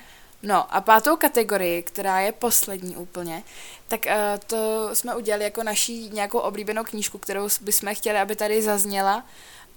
No 0.43 0.75
a 0.75 0.81
pátou 0.81 1.17
kategorii, 1.17 1.83
která 1.83 2.21
je 2.21 2.33
poslední 2.33 2.97
úplně, 2.97 3.43
tak 3.89 4.07
uh, 4.07 4.13
to 4.47 4.91
jsme 4.93 5.15
udělali 5.15 5.45
jako 5.45 5.63
naší 5.63 6.11
nějakou 6.11 6.39
oblíbenou 6.39 6.85
knížku, 6.85 7.19
kterou 7.19 7.49
bychom 7.61 7.95
chtěli, 7.95 8.19
aby 8.19 8.37
tady 8.37 8.63
zazněla 8.63 9.27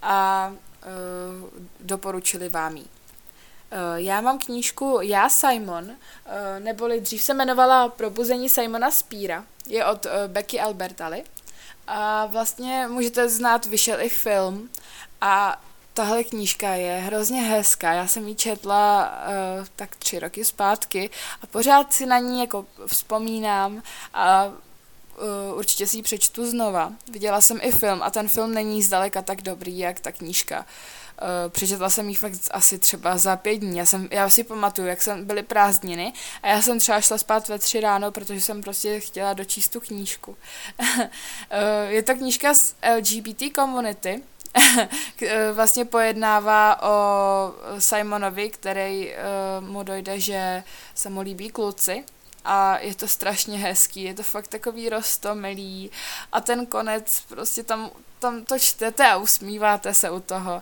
a 0.01 0.51
uh, 0.51 1.59
doporučili 1.79 2.49
vám 2.49 2.77
ji. 2.77 2.85
Eh, 3.71 4.01
já 4.01 4.21
mám 4.21 4.39
knížku 4.39 4.99
Já 5.01 5.29
Simon, 5.29 5.91
eh, 5.91 6.59
neboli 6.59 7.01
dřív 7.01 7.23
se 7.23 7.31
jmenovala 7.31 7.89
Probuzení 7.89 8.49
Simona 8.49 8.91
Spíra. 8.91 9.43
Je 9.67 9.85
od 9.85 10.05
eh, 10.05 10.27
Becky 10.27 10.59
Albertali. 10.59 11.23
A 11.87 12.25
vlastně 12.25 12.87
můžete 12.87 13.29
znát, 13.29 13.65
vyšel 13.65 14.01
i 14.01 14.09
film 14.09 14.69
a 15.21 15.61
tahle 15.93 16.23
knížka 16.23 16.69
je 16.69 16.97
hrozně 16.97 17.41
hezká. 17.41 17.93
Já 17.93 18.07
jsem 18.07 18.27
ji 18.27 18.35
četla 18.35 19.11
uh, 19.59 19.65
tak 19.75 19.95
tři 19.95 20.19
roky 20.19 20.45
zpátky 20.45 21.09
a 21.41 21.47
pořád 21.47 21.93
si 21.93 22.05
na 22.05 22.19
ní 22.19 22.39
jako 22.39 22.65
vzpomínám 22.85 23.83
a 24.13 24.45
uh, 24.45 25.57
určitě 25.57 25.87
si 25.87 25.97
ji 25.97 26.03
přečtu 26.03 26.49
znova. 26.49 26.93
Viděla 27.11 27.41
jsem 27.41 27.59
i 27.61 27.71
film 27.71 28.03
a 28.03 28.09
ten 28.09 28.27
film 28.27 28.53
není 28.53 28.83
zdaleka 28.83 29.21
tak 29.21 29.41
dobrý, 29.41 29.79
jak 29.79 29.99
ta 29.99 30.11
knížka. 30.11 30.59
Uh, 30.59 30.65
přečetla 31.49 31.89
jsem 31.89 32.09
ji 32.09 32.15
fakt 32.15 32.33
asi 32.51 32.79
třeba 32.79 33.17
za 33.17 33.35
pět 33.35 33.57
dní. 33.57 33.77
Já, 33.77 33.85
jsem, 33.85 34.07
já 34.11 34.29
si 34.29 34.43
pamatuju, 34.43 34.87
jak 34.87 35.01
jsem 35.01 35.25
byly 35.25 35.43
prázdniny 35.43 36.13
a 36.43 36.47
já 36.47 36.61
jsem 36.61 36.79
třeba 36.79 37.01
šla 37.01 37.17
spát 37.17 37.47
ve 37.47 37.59
tři 37.59 37.79
ráno, 37.79 38.11
protože 38.11 38.41
jsem 38.41 38.61
prostě 38.61 38.99
chtěla 38.99 39.33
dočíst 39.33 39.71
tu 39.71 39.79
knížku. 39.79 40.37
uh, 40.79 41.05
je 41.87 42.03
to 42.03 42.15
knížka 42.15 42.53
z 42.53 42.75
LGBT 42.95 43.55
komunity, 43.55 44.23
eh, 45.21 45.51
vlastně 45.51 45.85
pojednává 45.85 46.83
o 46.83 47.53
Simonovi, 47.79 48.49
který 48.49 49.13
mu 49.59 49.83
dojde, 49.83 50.19
že 50.19 50.63
se 50.95 51.09
mu 51.09 51.21
líbí 51.21 51.49
kluci 51.49 52.03
a 52.45 52.77
je 52.79 52.95
to 52.95 53.07
strašně 53.07 53.57
hezký, 53.57 54.03
je 54.03 54.13
to 54.13 54.23
fakt 54.23 54.47
takový 54.47 54.89
rostomilý 54.89 55.91
a 56.31 56.41
ten 56.41 56.65
konec 56.65 57.21
prostě 57.27 57.63
tam, 57.63 57.91
tam 58.19 58.45
to 58.45 58.59
čtete 58.59 59.07
a 59.07 59.17
usmíváte 59.17 59.93
se 59.93 60.09
u 60.09 60.19
toho 60.19 60.61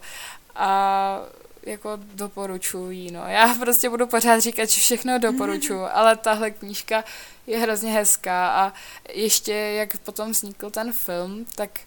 a 0.55 1.19
jako 1.65 1.89
doporučuji, 1.97 3.11
no. 3.11 3.23
Já 3.27 3.55
prostě 3.59 3.89
budu 3.89 4.07
pořád 4.07 4.39
říkat, 4.39 4.69
že 4.69 4.81
všechno 4.81 5.19
doporučuji, 5.19 5.81
ale 5.93 6.15
tahle 6.15 6.51
knížka 6.51 7.03
je 7.47 7.57
hrozně 7.57 7.91
hezká 7.91 8.49
a 8.49 8.73
ještě 9.13 9.53
jak 9.53 9.97
potom 9.97 10.31
vznikl 10.31 10.69
ten 10.69 10.93
film, 10.93 11.45
tak 11.55 11.79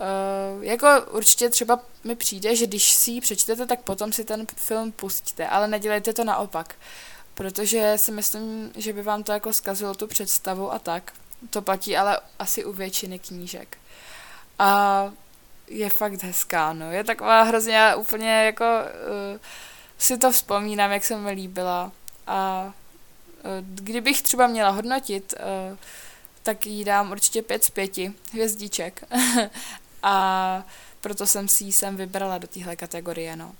uh, 0.00 0.64
jako 0.64 0.86
určitě 1.10 1.48
třeba 1.48 1.80
mi 2.04 2.16
přijde, 2.16 2.56
že 2.56 2.66
když 2.66 2.92
si 2.92 3.10
ji 3.10 3.20
přečtete, 3.20 3.66
tak 3.66 3.82
potom 3.82 4.12
si 4.12 4.24
ten 4.24 4.46
film 4.56 4.92
pustíte, 4.92 5.48
ale 5.48 5.68
nedělejte 5.68 6.12
to 6.12 6.24
naopak, 6.24 6.74
protože 7.34 7.92
si 7.96 8.12
myslím, 8.12 8.72
že 8.76 8.92
by 8.92 9.02
vám 9.02 9.22
to 9.22 9.32
jako 9.32 9.52
zkazilo 9.52 9.94
tu 9.94 10.06
představu 10.06 10.72
a 10.72 10.78
tak. 10.78 11.12
To 11.50 11.62
platí 11.62 11.96
ale 11.96 12.20
asi 12.38 12.64
u 12.64 12.72
většiny 12.72 13.18
knížek. 13.18 13.78
A 14.58 15.12
je 15.72 15.90
fakt 15.90 16.22
hezká, 16.22 16.72
no. 16.72 16.92
Je 16.92 17.04
taková 17.04 17.42
hrozně, 17.42 17.94
úplně 17.94 18.44
jako 18.44 18.64
uh, 18.64 19.40
si 19.98 20.18
to 20.18 20.32
vzpomínám, 20.32 20.92
jak 20.92 21.04
se 21.04 21.16
mi 21.16 21.30
líbila. 21.30 21.92
A 22.26 22.64
uh, 22.64 23.50
kdybych 23.60 24.22
třeba 24.22 24.46
měla 24.46 24.70
hodnotit, 24.70 25.34
uh, 25.70 25.78
tak 26.42 26.66
jí 26.66 26.84
dám 26.84 27.10
určitě 27.10 27.42
pět 27.42 27.64
z 27.64 27.70
pěti 27.70 28.12
hvězdiček. 28.32 29.04
a 30.02 30.64
proto 31.00 31.26
jsem 31.26 31.48
si 31.48 31.64
ji 31.64 31.72
sem 31.72 31.96
vybrala 31.96 32.38
do 32.38 32.46
téhle 32.46 32.76
kategorie, 32.76 33.36
no. 33.36 33.54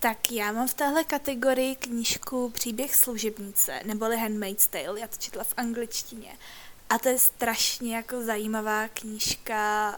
Tak 0.00 0.32
já 0.32 0.52
mám 0.52 0.68
v 0.68 0.74
téhle 0.74 1.04
kategorii 1.04 1.76
knížku 1.76 2.50
Příběh 2.50 2.94
služebnice, 2.94 3.80
neboli 3.84 4.16
Handmaid's 4.16 4.66
Tale, 4.66 5.00
já 5.00 5.06
to 5.06 5.16
četla 5.16 5.44
v 5.44 5.54
angličtině. 5.56 6.30
A 6.90 6.98
to 6.98 7.08
je 7.08 7.18
strašně 7.18 7.96
jako 7.96 8.22
zajímavá 8.22 8.88
knížka 8.88 9.96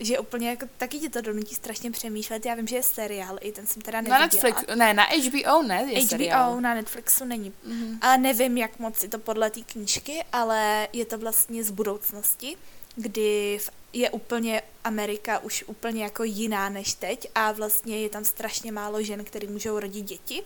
že 0.00 0.18
úplně 0.18 0.50
jako 0.50 0.66
taky 0.78 0.98
ti 0.98 1.08
to 1.08 1.20
donutí 1.20 1.54
strašně 1.54 1.90
přemýšlet. 1.90 2.46
Já 2.46 2.54
vím, 2.54 2.66
že 2.66 2.76
je 2.76 2.82
seriál, 2.82 3.38
i 3.40 3.52
ten 3.52 3.66
jsem 3.66 3.82
teda 3.82 4.00
neviděla. 4.00 4.18
Na 4.18 4.24
Netflix, 4.26 4.62
ne, 4.74 4.94
na 4.94 5.04
HBO 5.04 5.62
ne, 5.62 5.86
je 5.88 6.00
HBO 6.00 6.08
seriál. 6.08 6.60
na 6.60 6.74
Netflixu 6.74 7.24
není. 7.24 7.52
Mm-hmm. 7.68 7.98
A 8.00 8.16
nevím, 8.16 8.58
jak 8.58 8.78
moc 8.78 9.02
je 9.02 9.08
to 9.08 9.18
podle 9.18 9.50
té 9.50 9.60
knížky, 9.60 10.24
ale 10.32 10.88
je 10.92 11.04
to 11.04 11.18
vlastně 11.18 11.64
z 11.64 11.70
budoucnosti, 11.70 12.56
kdy 12.96 13.58
je 13.92 14.10
úplně 14.10 14.62
Amerika 14.84 15.38
už 15.38 15.64
úplně 15.66 16.02
jako 16.02 16.24
jiná 16.24 16.68
než 16.68 16.94
teď 16.94 17.30
a 17.34 17.52
vlastně 17.52 18.00
je 18.00 18.08
tam 18.08 18.24
strašně 18.24 18.72
málo 18.72 19.02
žen, 19.02 19.24
které 19.24 19.48
můžou 19.48 19.80
rodit 19.80 20.04
děti. 20.04 20.42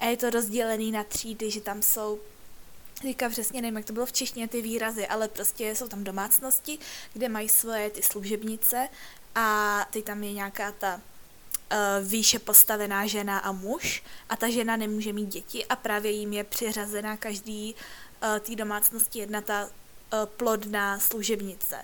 A 0.00 0.06
je 0.06 0.16
to 0.16 0.30
rozdělený 0.30 0.92
na 0.92 1.04
třídy, 1.04 1.50
že 1.50 1.60
tam 1.60 1.82
jsou 1.82 2.18
Teďka 3.02 3.28
přesně 3.28 3.62
nevím, 3.62 3.76
jak 3.76 3.86
to 3.86 3.92
bylo 3.92 4.06
v 4.06 4.12
češtině 4.12 4.48
ty 4.48 4.62
výrazy, 4.62 5.06
ale 5.06 5.28
prostě 5.28 5.74
jsou 5.74 5.88
tam 5.88 6.04
domácnosti, 6.04 6.78
kde 7.12 7.28
mají 7.28 7.48
svoje 7.48 7.90
ty 7.90 8.02
služebnice 8.02 8.88
a 9.34 9.86
teď 9.92 10.04
tam 10.04 10.22
je 10.22 10.32
nějaká 10.32 10.72
ta 10.72 10.94
uh, 10.94 12.08
výše 12.08 12.38
postavená 12.38 13.06
žena 13.06 13.38
a 13.38 13.52
muž 13.52 14.02
a 14.28 14.36
ta 14.36 14.50
žena 14.50 14.76
nemůže 14.76 15.12
mít 15.12 15.28
děti 15.28 15.66
a 15.66 15.76
právě 15.76 16.10
jim 16.10 16.32
je 16.32 16.44
přiřazená 16.44 17.16
každý 17.16 17.74
uh, 17.74 18.38
té 18.38 18.56
domácnosti 18.56 19.18
jedna 19.18 19.40
ta 19.40 19.64
uh, 19.64 19.70
plodná 20.26 20.98
služebnice. 20.98 21.76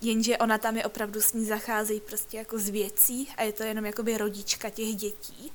Jenže 0.00 0.38
ona 0.38 0.58
tam 0.58 0.76
je 0.76 0.84
opravdu 0.84 1.20
s 1.20 1.32
ní 1.32 1.44
zacházejí 1.44 2.00
prostě 2.00 2.36
jako 2.36 2.58
z 2.58 2.68
věcí 2.68 3.28
a 3.36 3.42
je 3.42 3.52
to 3.52 3.62
jenom 3.62 3.86
jakoby 3.86 4.18
rodička 4.18 4.70
těch 4.70 4.96
dětí 4.96 5.52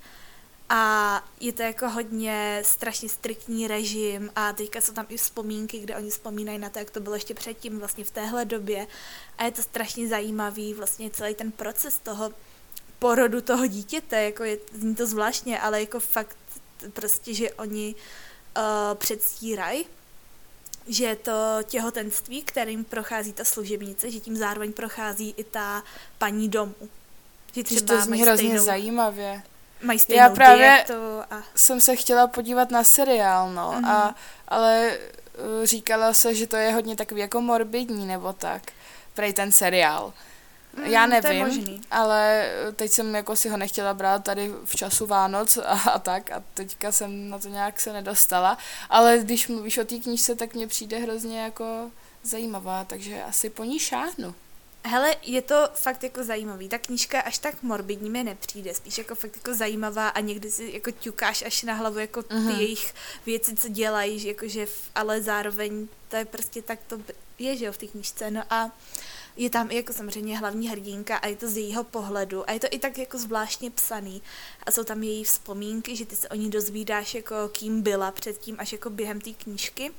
a 0.70 1.24
je 1.40 1.54
to 1.54 1.62
jako 1.62 1.90
hodně 1.90 2.62
strašně 2.66 3.10
striktní 3.10 3.68
režim 3.68 4.32
a 4.36 4.54
teďka 4.54 4.82
jsou 4.82 4.94
tam 4.94 5.06
i 5.10 5.18
vzpomínky, 5.18 5.80
kde 5.80 5.96
oni 5.96 6.10
vzpomínají 6.10 6.58
na 6.58 6.70
to, 6.70 6.80
jak 6.80 6.92
to 6.92 7.00
bylo 7.00 7.16
ještě 7.16 7.34
předtím, 7.34 7.80
vlastně 7.80 8.04
v 8.04 8.12
téhle 8.12 8.46
době. 8.46 8.88
A 9.38 9.44
je 9.44 9.52
to 9.52 9.62
strašně 9.62 10.08
zajímavý, 10.08 10.74
vlastně 10.74 11.10
celý 11.10 11.36
ten 11.36 11.52
proces 11.52 11.98
toho 11.98 12.32
porodu 13.00 13.42
toho 13.42 13.68
dítěte, 13.68 14.24
jako 14.24 14.44
je, 14.44 14.58
zní 14.74 14.96
to 14.96 15.08
zvláštně, 15.08 15.60
ale 15.60 15.80
jako 15.80 16.00
fakt 16.00 16.38
prostě, 16.94 17.34
že 17.34 17.52
oni 17.52 17.96
uh, 18.58 18.64
předstírají, 18.96 19.86
že 20.88 21.06
je 21.06 21.16
to 21.16 21.58
těhotenství, 21.64 22.42
kterým 22.42 22.84
prochází 22.84 23.34
ta 23.34 23.44
služebnice, 23.44 24.12
že 24.12 24.20
tím 24.20 24.38
zároveň 24.38 24.74
prochází 24.74 25.34
i 25.38 25.44
ta 25.44 25.84
paní 26.18 26.50
domů. 26.50 26.76
Že 27.54 27.64
třeba 27.64 27.96
to 27.96 28.02
zní 28.02 28.22
hrozně 28.22 28.48
stejnou, 28.48 28.66
zajímavě. 28.66 29.44
Mají 29.82 30.00
stejnou 30.00 30.24
Já 30.24 30.30
právě 30.30 30.86
a... 31.30 31.44
jsem 31.56 31.82
se 31.82 31.96
chtěla 31.96 32.28
podívat 32.28 32.72
na 32.72 32.84
seriál, 32.84 33.54
no, 33.54 33.72
uh-huh. 33.72 33.90
a, 33.90 34.06
mhm. 34.06 34.16
ale 34.48 34.98
uh, 35.60 35.66
říkala 35.66 36.14
se, 36.14 36.36
že 36.36 36.48
to 36.48 36.56
je 36.56 36.72
hodně 36.72 36.96
takový 36.96 37.22
jako 37.22 37.42
morbidní 37.42 38.06
nebo 38.08 38.34
tak, 38.34 38.62
prej 39.14 39.34
ten 39.34 39.52
seriál. 39.52 40.14
Mm, 40.78 40.86
Já 40.86 41.06
nevím, 41.06 41.80
ale 41.92 42.52
teď 42.76 42.92
jsem 42.92 43.16
jako 43.16 43.36
si 43.36 43.50
ho 43.50 43.58
nechtěla 43.58 43.94
brát 43.94 44.24
tady 44.24 44.52
v 44.66 44.76
času 44.76 45.06
Vánoc 45.06 45.58
a, 45.58 45.62
a 45.92 46.00
tak 46.00 46.32
a 46.32 46.44
teďka 46.54 46.92
jsem 46.92 47.30
na 47.30 47.40
to 47.40 47.48
nějak 47.48 47.80
se 47.80 47.94
nedostala, 47.94 48.58
ale 48.90 49.18
když 49.18 49.48
mluvíš 49.48 49.78
o 49.78 49.86
té 49.86 49.96
knížce, 49.96 50.36
tak 50.36 50.54
mně 50.54 50.68
přijde 50.68 50.98
hrozně 50.98 51.42
jako 51.42 51.92
zajímavá, 52.24 52.84
takže 52.84 53.24
asi 53.24 53.50
po 53.50 53.64
ní 53.64 53.80
šáhnu. 53.80 54.36
Hele, 54.88 55.16
je 55.22 55.42
to 55.42 55.70
fakt 55.74 56.04
jako 56.04 56.24
zajímavý. 56.24 56.70
Ta 56.70 56.78
knížka 56.78 57.22
až 57.22 57.38
tak 57.38 57.64
morbidní 57.64 58.10
mi 58.10 58.24
nepřijde, 58.24 58.74
spíš 58.74 58.98
jako 58.98 59.16
fakt 59.16 59.36
jako 59.36 59.54
zajímavá 59.54 60.08
a 60.08 60.20
někdy 60.20 60.52
si 60.52 60.72
jako 60.74 60.92
ťukáš 60.92 61.42
až 61.42 61.64
na 61.64 61.74
hlavu 61.74 62.00
jako 62.00 62.24
ty 62.24 62.34
uh-huh. 62.34 62.60
jejich 62.60 62.94
věci, 63.26 63.56
co 63.56 63.68
dělají, 63.70 64.26
jakože, 64.26 64.68
ale 64.96 65.22
zároveň 65.22 65.88
to 66.10 66.16
je 66.16 66.26
prostě 66.26 66.62
tak 66.62 66.80
to 66.88 67.00
je, 67.40 67.58
že 67.58 67.66
jo, 67.66 67.72
v 67.72 67.78
té 67.78 67.88
knížce. 67.88 68.32
No 68.32 68.44
a 68.50 68.72
je 69.38 69.50
tam 69.50 69.72
i 69.72 69.76
jako 69.76 69.94
samozřejmě 69.94 70.38
hlavní 70.38 70.70
hrdinka 70.70 71.18
a 71.18 71.28
je 71.28 71.36
to 71.36 71.48
z 71.48 71.58
jejího 71.58 71.84
pohledu 71.84 72.50
a 72.50 72.54
je 72.54 72.60
to 72.60 72.68
i 72.72 72.80
tak 72.80 72.98
jako 72.98 73.18
zvláštně 73.18 73.72
psaný 73.72 74.22
a 74.64 74.72
jsou 74.72 74.84
tam 74.84 75.04
její 75.04 75.24
vzpomínky, 75.24 75.96
že 75.96 76.06
ty 76.06 76.16
se 76.16 76.30
o 76.30 76.36
ní 76.36 76.50
dozvídáš 76.50 77.16
jako 77.16 77.36
kým 77.52 77.82
byla 77.82 78.12
předtím 78.12 78.56
až 78.60 78.72
jako 78.72 78.90
během 78.90 79.22
té 79.22 79.34
knížky. 79.34 79.92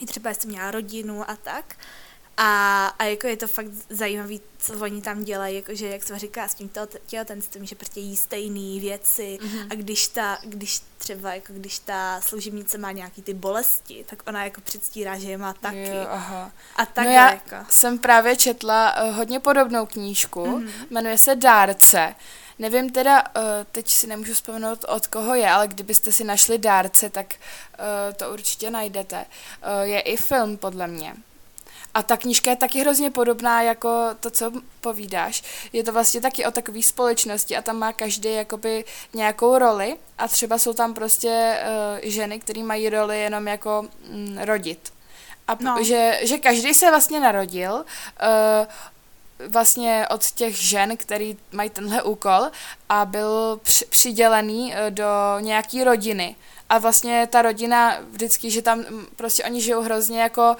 I 0.00 0.06
třeba 0.06 0.30
jestli 0.30 0.48
měla 0.48 0.70
rodinu 0.70 1.30
a 1.30 1.36
tak. 1.36 1.76
A, 2.44 2.86
a 2.98 3.04
jako 3.04 3.26
je 3.26 3.36
to 3.36 3.46
fakt 3.46 3.66
zajímavý, 3.90 4.40
co 4.58 4.72
oni 4.72 5.02
tam 5.02 5.24
dělají, 5.24 5.56
jakože 5.56 5.88
jak 5.88 6.02
se 6.02 6.18
říká 6.18 6.48
s 6.48 6.54
tím 6.54 6.70
těhotenstvím, 7.06 7.66
že 7.66 7.74
prostě 7.74 8.00
jí 8.00 8.16
stejné 8.16 8.80
věci 8.80 9.38
mm-hmm. 9.42 9.66
a 9.70 9.74
když 9.74 10.08
ta, 10.08 10.38
když 10.42 10.80
třeba 10.98 11.34
jako 11.34 11.52
když 11.52 11.78
ta 11.78 12.20
služebnice 12.20 12.78
má 12.78 12.92
nějaký 12.92 13.22
ty 13.22 13.34
bolesti, 13.34 14.04
tak 14.08 14.22
ona 14.26 14.44
jako 14.44 14.60
předstírá, 14.60 15.18
že 15.18 15.30
je 15.30 15.38
má 15.38 15.52
taky. 15.52 15.88
Jo, 15.88 16.06
aha. 16.10 16.52
A 16.76 16.86
tak 16.86 17.04
no 17.04 17.12
já 17.12 17.30
jako. 17.30 17.56
jsem 17.68 17.98
právě 17.98 18.36
četla 18.36 19.02
uh, 19.02 19.16
hodně 19.16 19.40
podobnou 19.40 19.86
knížku, 19.86 20.44
mm-hmm. 20.44 20.86
jmenuje 20.90 21.18
se 21.18 21.36
Dárce. 21.36 22.14
Nevím 22.58 22.90
teda, 22.90 23.22
uh, 23.22 23.42
teď 23.72 23.88
si 23.88 24.06
nemůžu 24.06 24.34
vzpomenout 24.34 24.84
od 24.88 25.06
koho 25.06 25.34
je, 25.34 25.50
ale 25.50 25.68
kdybyste 25.68 26.12
si 26.12 26.24
našli 26.24 26.58
dárce, 26.58 27.10
tak 27.10 27.34
uh, 27.34 28.14
to 28.14 28.32
určitě 28.32 28.70
najdete. 28.70 29.26
Je 29.82 30.00
i 30.00 30.16
film, 30.16 30.56
podle 30.56 30.86
mě. 30.86 31.14
A 31.94 32.02
ta 32.02 32.16
knížka 32.16 32.50
je 32.50 32.56
taky 32.56 32.80
hrozně 32.80 33.10
podobná 33.10 33.62
jako 33.62 33.88
to, 34.20 34.30
co 34.30 34.52
povídáš. 34.80 35.42
Je 35.72 35.84
to 35.84 35.92
vlastně 35.92 36.20
taky 36.20 36.46
o 36.46 36.50
takové 36.50 36.82
společnosti 36.82 37.56
a 37.56 37.62
tam 37.62 37.78
má 37.78 37.92
každý 37.92 38.32
jakoby 38.32 38.84
nějakou 39.14 39.58
roli 39.58 39.96
a 40.18 40.28
třeba 40.28 40.58
jsou 40.58 40.72
tam 40.72 40.94
prostě 40.94 41.58
uh, 41.62 42.10
ženy, 42.10 42.40
které 42.40 42.62
mají 42.62 42.88
roli 42.88 43.20
jenom 43.20 43.48
jako 43.48 43.86
mm, 44.08 44.38
rodit. 44.38 44.92
A 45.48 45.56
no. 45.60 45.84
že, 45.84 46.20
že 46.22 46.38
každý 46.38 46.74
se 46.74 46.90
vlastně 46.90 47.20
narodil 47.20 47.74
uh, 47.74 48.66
vlastně 49.48 50.06
od 50.10 50.30
těch 50.30 50.56
žen, 50.56 50.96
který 50.96 51.36
mají 51.52 51.70
tenhle 51.70 52.02
úkol 52.02 52.50
a 52.88 53.04
byl 53.04 53.60
při, 53.62 53.84
přidělený 53.84 54.74
uh, 54.74 54.90
do 54.90 55.06
nějaký 55.40 55.84
rodiny 55.84 56.36
a 56.72 56.78
vlastně 56.78 57.26
ta 57.30 57.42
rodina 57.42 57.98
vždycky, 58.10 58.50
že 58.50 58.62
tam 58.62 58.78
mm, 58.78 59.06
prostě 59.16 59.44
oni 59.44 59.60
žijou 59.60 59.82
hrozně 59.82 60.22
jako, 60.22 60.56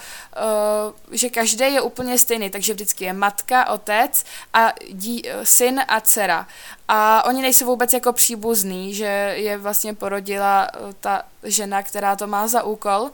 uh, 1.10 1.16
že 1.16 1.28
každý 1.28 1.64
je 1.64 1.80
úplně 1.80 2.18
stejný, 2.18 2.50
takže 2.50 2.74
vždycky 2.74 3.04
je 3.04 3.12
matka, 3.12 3.68
otec 3.70 4.24
a 4.52 4.72
dí, 4.90 5.28
eh, 5.28 5.46
syn 5.46 5.80
a 5.88 6.00
dcera. 6.00 6.46
A 6.88 7.24
oni 7.24 7.42
nejsou 7.42 7.66
vůbec 7.66 7.92
jako 7.92 8.12
příbuzný, 8.12 8.94
že 8.94 9.34
je 9.36 9.58
vlastně 9.58 9.94
porodila 9.94 10.68
uh, 10.80 10.92
ta 11.00 11.22
žena, 11.42 11.82
která 11.82 12.16
to 12.16 12.26
má 12.26 12.46
za 12.48 12.62
úkol. 12.62 13.10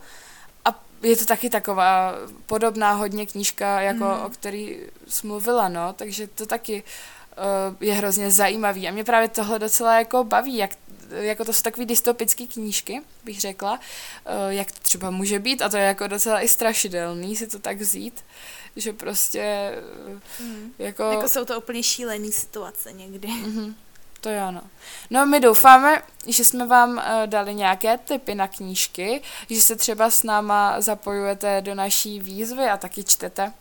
A 0.65 0.75
je 1.03 1.17
to 1.17 1.25
taky 1.25 1.51
taková 1.51 2.15
podobná 2.47 2.93
hodně 2.93 3.27
knížka, 3.27 3.81
jako 3.81 4.05
mm. 4.05 4.27
o 4.27 4.31
který 4.31 4.79
jsi 5.09 5.27
mluvila, 5.27 5.69
no, 5.69 5.93
takže 5.93 6.27
to 6.27 6.47
taky 6.47 6.83
uh, 6.83 7.77
je 7.81 7.95
hrozně 7.95 8.31
zajímavý. 8.31 8.89
A 8.89 8.91
mě 8.91 9.05
právě 9.05 9.29
tohle 9.29 9.59
docela 9.59 9.99
jako 9.99 10.25
baví, 10.25 10.57
jak 10.57 10.71
jako 11.11 11.45
to 11.45 11.53
jsou 11.53 11.63
takové 11.63 11.87
dystopické 11.87 12.47
knížky, 12.47 13.03
bych 13.25 13.41
řekla, 13.41 13.81
eh, 14.27 14.55
jak 14.55 14.73
to 14.73 14.79
třeba 14.81 15.11
může 15.11 15.39
být 15.39 15.63
a 15.63 15.69
to 15.69 15.77
je 15.77 15.83
jako 15.83 16.07
docela 16.07 16.41
i 16.41 16.49
strašidelný 16.49 17.37
si 17.37 17.47
to 17.47 17.59
tak 17.59 17.79
vzít, 17.79 18.25
že 18.77 18.93
prostě 18.93 19.73
mm. 20.41 20.73
jako... 20.79 21.03
Jako 21.03 21.29
jsou 21.29 21.45
to 21.45 21.59
úplně 21.59 21.83
šílené 21.83 22.33
situace 22.33 22.93
někdy. 22.93 23.29
Mm-hmm. 23.29 23.75
To 24.21 24.31
jo, 24.31 24.51
no. 24.51 24.61
No 25.11 25.27
my 25.27 25.41
doufáme, 25.41 26.03
že 26.27 26.45
jsme 26.45 26.67
vám 26.67 26.91
uh, 26.91 27.03
dali 27.27 27.55
nějaké 27.55 27.99
tipy 27.99 28.35
na 28.35 28.49
knížky, 28.49 29.23
že 29.51 29.61
se 29.61 29.77
třeba 29.77 30.11
s 30.11 30.23
náma 30.23 30.81
zapojujete 30.81 31.61
do 31.61 31.75
naší 31.75 32.21
výzvy 32.21 32.65
a 32.65 32.77
taky 32.77 33.05
čtete 33.05 33.53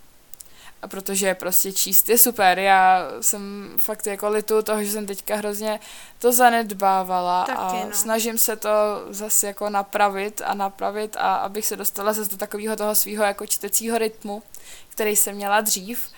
a 0.81 0.87
protože 0.87 1.35
prostě 1.35 1.71
číst 1.71 2.09
je 2.09 2.17
super. 2.17 2.59
Já 2.59 3.07
jsem 3.21 3.73
fakt 3.77 4.07
jako 4.07 4.29
litu 4.29 4.61
toho, 4.61 4.83
že 4.83 4.91
jsem 4.91 5.05
teďka 5.05 5.35
hrozně 5.35 5.79
to 6.19 6.31
zanedbávala 6.31 7.45
Taky, 7.45 7.77
a 7.77 7.85
no. 7.85 7.93
snažím 7.93 8.37
se 8.37 8.55
to 8.55 8.69
zase 9.09 9.47
jako 9.47 9.69
napravit 9.69 10.41
a 10.45 10.53
napravit 10.53 11.17
a 11.19 11.35
abych 11.35 11.65
se 11.65 11.75
dostala 11.75 12.13
zase 12.13 12.31
do 12.31 12.37
takového 12.37 12.75
toho 12.75 12.95
svého 12.95 13.23
jako 13.23 13.47
čtecího 13.47 13.97
rytmu, 13.97 14.43
který 14.89 15.15
jsem 15.15 15.35
měla 15.35 15.61
dřív. 15.61 16.09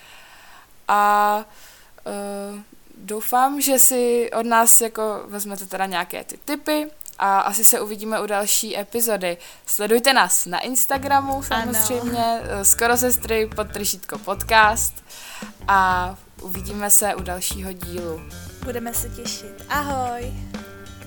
A 0.87 1.45
uh, 2.05 2.59
doufám, 2.97 3.61
že 3.61 3.79
si 3.79 4.31
od 4.39 4.45
nás 4.45 4.81
jako 4.81 5.23
vezmete 5.25 5.65
teda 5.65 5.85
nějaké 5.85 6.23
ty 6.23 6.37
typy, 6.37 6.87
a 7.19 7.39
asi 7.39 7.65
se 7.65 7.79
uvidíme 7.79 8.21
u 8.21 8.25
další 8.25 8.79
epizody. 8.79 9.37
Sledujte 9.65 10.13
nás 10.13 10.45
na 10.45 10.59
Instagramu 10.59 11.43
samozřejmě, 11.43 12.23
ano. 12.23 12.41
Eh, 12.43 12.65
skoro 12.65 12.97
sestry, 12.97 13.49
podtržítko 13.55 14.17
podcast 14.17 14.93
a 15.67 16.15
uvidíme 16.41 16.89
se 16.89 17.15
u 17.15 17.21
dalšího 17.21 17.73
dílu. 17.73 18.21
Budeme 18.63 18.93
se 18.93 19.09
těšit. 19.09 19.65
Ahoj. 19.69 20.33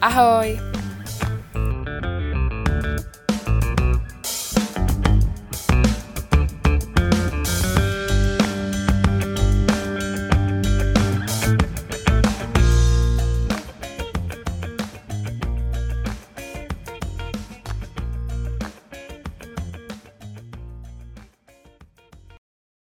Ahoj. 0.00 0.60